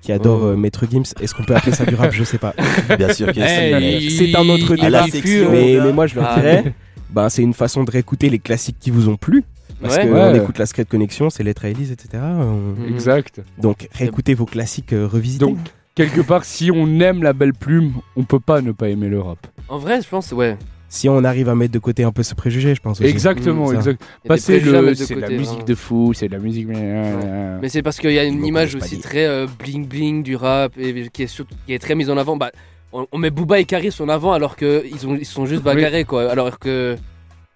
[0.00, 0.56] qui adore Oh.
[0.56, 1.02] Maître Gims.
[1.20, 2.10] Est-ce qu'on peut appeler ça du rap?
[2.12, 2.54] Je sais pas.
[2.98, 5.06] Bien sûr que Hey, C'est un autre débat.
[5.08, 5.84] section, Mais, là.
[5.84, 6.74] mais moi je leur Ah, dirais,
[7.10, 9.44] ben, c'est une façon de réécouter les classiques qui vous ont plu.
[9.80, 10.06] Parce Ouais.
[10.06, 10.36] qu'on Ouais.
[10.38, 12.22] écoute la Secret Connexion, c'est Lettre à Elise, etc.
[12.22, 12.74] On-.
[12.88, 13.40] Exact.
[13.58, 15.44] Donc réécoutez vos classiques euh, revisités.
[15.44, 15.58] Donc,
[15.94, 19.20] quelque part, si on aime la belle plume, on peut pas ne pas aimer le
[19.20, 19.38] rap.
[19.68, 20.56] En vrai, je pense, ouais.
[20.88, 23.08] si on arrive à mettre de côté un peu ce préjugé, je pense aussi.
[23.10, 24.02] Exactement, Mm, exact.
[24.22, 26.68] Des Passer le, de c'est de la musique de fou, c'est de la musique.
[26.68, 29.02] Mais c'est parce qu'il y a une Bon, image aussi dit.
[29.02, 32.16] très euh, bling bling du rap et qui est, surtout- qui est très mise en
[32.16, 32.36] avant.
[32.36, 32.50] Bah,
[32.92, 36.04] on, on met Booba et Karis en avant alors qu'ils ont- ils sont juste bagarrés
[36.04, 36.30] quoi.
[36.30, 36.96] Alors que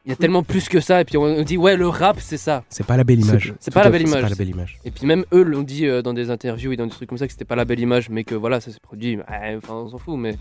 [0.08, 2.38] il y a tellement plus que ça et puis on, dit ouais le rap c'est
[2.38, 2.64] ça.
[2.70, 3.52] C'est pas la belle image.
[3.60, 4.22] C'est pas la belle image.
[4.22, 4.78] pas la belle image.
[4.86, 7.18] Et puis même eux l'ont dit euh, dans des interviews et dans des trucs comme
[7.18, 9.18] ça que c'était pas la belle image mais que voilà ça s'est produit.
[9.18, 10.34] Ouais, Enfin on s'en fout mais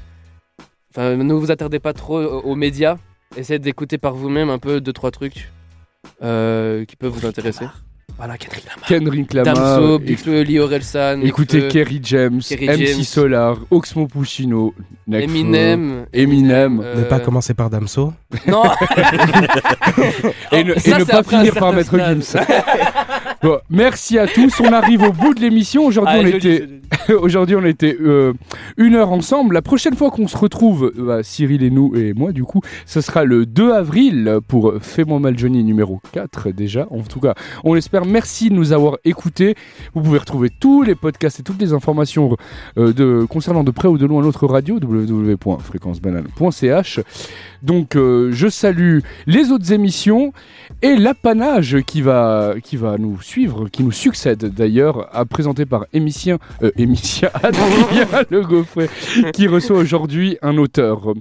[0.91, 2.97] enfin ne vous attardez pas trop aux, aux médias.
[3.36, 5.51] Essayez d'écouter par vous-même un peu deux trois trucs
[6.24, 7.65] euh, qui peuvent vous intéresser.
[8.18, 8.88] Voilà Kendrick Lamar.
[8.88, 9.53] Kendrick Lamar.
[9.53, 13.03] Damso, éc- Big Flo, Lee Orelsan, Écoutez Nekfeu, Kerry James, Kerry MC James.
[13.03, 14.74] Solar, Oxmo Puccino,
[15.07, 16.05] Nekfeu, Eminem.
[16.11, 16.82] Eminem.
[16.84, 18.13] euh, Ne pas commencer par Damso.
[18.47, 18.63] Non
[20.51, 21.97] et ne, et pas finir par Maître.
[21.97, 22.39] Gims.
[23.43, 24.59] Bon, merci à tous.
[24.61, 25.86] On arrive au bout de l'émission.
[25.86, 26.68] Aujourd'hui, Ah, on était,
[27.13, 28.34] aujourd'hui, on était euh,
[28.78, 29.53] une heure ensemble.
[29.53, 32.61] La prochaine fois qu'on se retrouve, euh, bah, Cyril et nous et moi, du coup,
[32.88, 36.88] ce sera le 2 avril pour Fais-moi mal Johnny numéro 4 déjà.
[36.89, 38.05] En tout cas, on l'espère.
[38.07, 39.55] Merci de nous avoir écoutés.
[39.93, 42.37] Vous pouvez retrouver tous les podcasts et toutes les informations
[42.77, 47.01] euh, concernant de près ou de loin notre radio www.fréquencebanane.ch.
[47.63, 50.33] Donc, euh, je salue les autres émissions
[50.81, 55.85] et l'apanage qui va, qui va nous suivre, qui nous succède d'ailleurs, à présenté par
[55.93, 58.89] Émicien, euh, Émicien Adrien Le Gaufret,
[59.33, 61.13] qui reçoit aujourd'hui un auteur.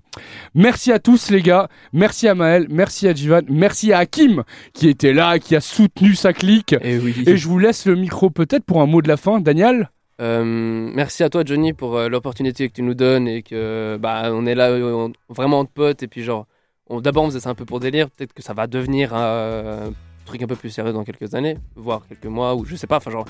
[0.55, 4.89] Merci à tous les gars, merci à Maël, merci à Jivan, merci à Hakim qui
[4.89, 6.75] était là, qui a soutenu sa clique.
[6.83, 7.15] Et oui.
[7.27, 9.91] Et je vous laisse le micro peut-être pour un mot de la fin, Daniel?
[10.23, 14.31] Euh, merci à toi Johnny pour euh, l'opportunité que tu nous donnes et que bah
[14.33, 16.47] on est là euh, on- vraiment entre potes et puis genre
[16.89, 19.93] on- d'abord on faisait ça un peu pour délire peut-être que ça va devenir un
[20.25, 22.97] truc un peu plus sérieux dans quelques années voire quelques mois ou je sais pas
[22.97, 23.27] enfin genre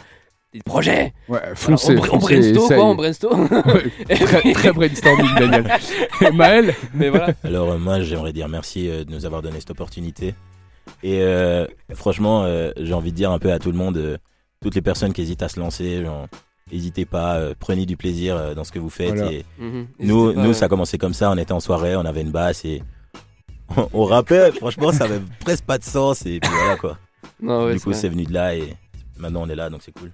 [0.53, 2.77] des projets Ouais, foncez, on, br- on foncez, brainstorm essaye.
[2.79, 3.49] quoi on brainstorm
[4.09, 5.67] Ouais, très, très brainstorming, Daniel.
[6.21, 9.59] Et Maël mais voilà Alors euh, moi j'aimerais dire merci euh, de nous avoir donné
[9.59, 10.37] cette opportunité.
[11.03, 14.19] Et euh, franchement euh, j'ai envie de dire un peu à tout le monde, euh,
[14.63, 16.29] toutes les personnes qui hésitent à se lancer, genre,
[16.73, 19.15] N'hésitez pas, euh, prenez du plaisir euh, dans ce que vous faites.
[19.15, 19.31] Voilà.
[19.33, 19.87] Et Mhm.
[20.01, 20.55] nous, pas, nous, ouais.
[20.55, 21.31] ça a commencé comme ça.
[21.31, 22.83] On était en soirée, on avait une basse et
[23.77, 24.51] on, on rappait.
[24.53, 26.27] Franchement, ça avait presque pas de sens.
[26.27, 26.99] Et puis voilà quoi.
[27.41, 28.75] Non, ouais, du coup, c'est venu de là et
[29.19, 30.11] maintenant on est là, donc c'est cool.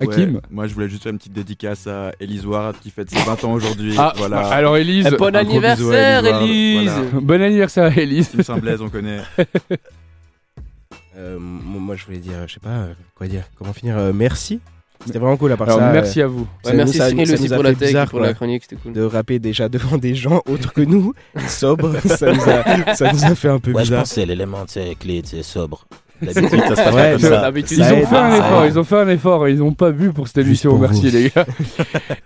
[0.00, 3.08] Hakim Ouais, Moi, je voulais juste faire une petite dédicace à Elise Ward qui fête
[3.10, 3.94] ses 20 ans aujourd'hui.
[3.96, 4.46] Ah, voilà.
[4.48, 6.26] alors Élise, bon anniversaire.
[6.26, 7.20] Élise Voilà.
[7.20, 8.28] bon anniversaire à Élise.
[8.30, 9.20] Team Saint-Blaise, on connaît.
[11.16, 14.60] Euh, moi, je voulais dire, je sais pas, quoi dire, comment finir, euh, merci.
[15.06, 15.92] C'était vraiment cool à part Alors ça.
[15.92, 16.46] merci euh, à vous.
[16.64, 18.92] Ouais, merci nous- Cyril ça aussi pour la tech, bizarre, pour la chronique, c'était cool.
[18.92, 21.12] De rapper déjà devant des gens autres que nous,
[21.48, 24.26] sobres, ça nous a, ça nous a fait un peu Ouais, je pense que c'est
[24.26, 25.86] l'élément tu sais, clé, c'est sobre.
[26.22, 27.40] D'habitude, ça se passe Ouais, pas comme ça- ça.
[27.42, 30.10] D'habitude, Ils ont fait un effort, ils ont fait un effort, ils n'ont pas bu
[30.12, 31.16] pour cette émission, pour merci vous.
[31.16, 31.44] les gars.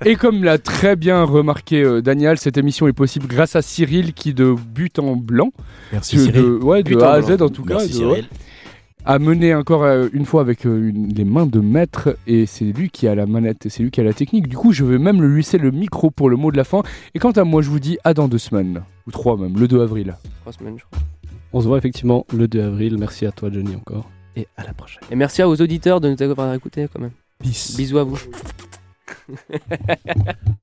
[0.05, 4.13] Et comme l'a très bien remarqué euh, Daniel, cette émission est possible grâce à Cyril
[4.13, 5.51] qui de but en blanc,
[5.91, 6.43] Merci de, Cyril.
[6.43, 7.37] de- ouais, de But en A à blanc.
[7.39, 8.29] Z en tout cas, Merci de- ouais, Cyril.
[9.05, 12.65] A mené encore euh, une fois avec euh, une- les mains de maître et c'est
[12.67, 14.49] lui qui a la manette et c'est lui qui a la technique.
[14.49, 16.83] Du coup, je vais même lui laisser le micro pour le mot de la fin.
[17.15, 19.67] Et quant à moi, je vous dis à dans deux semaines, ou trois même, le
[19.69, 20.17] 2 avril.
[20.43, 20.99] Trois semaines, je crois.
[21.53, 22.97] On se voit effectivement le 2 avril.
[22.99, 24.11] Merci à toi, Johnny, encore.
[24.37, 25.03] Et à la prochaine.
[25.11, 27.13] Et merci aux auditeurs de nous avoir écoutés quand même.
[27.39, 27.75] Peace.
[27.77, 28.19] Bisous à vous.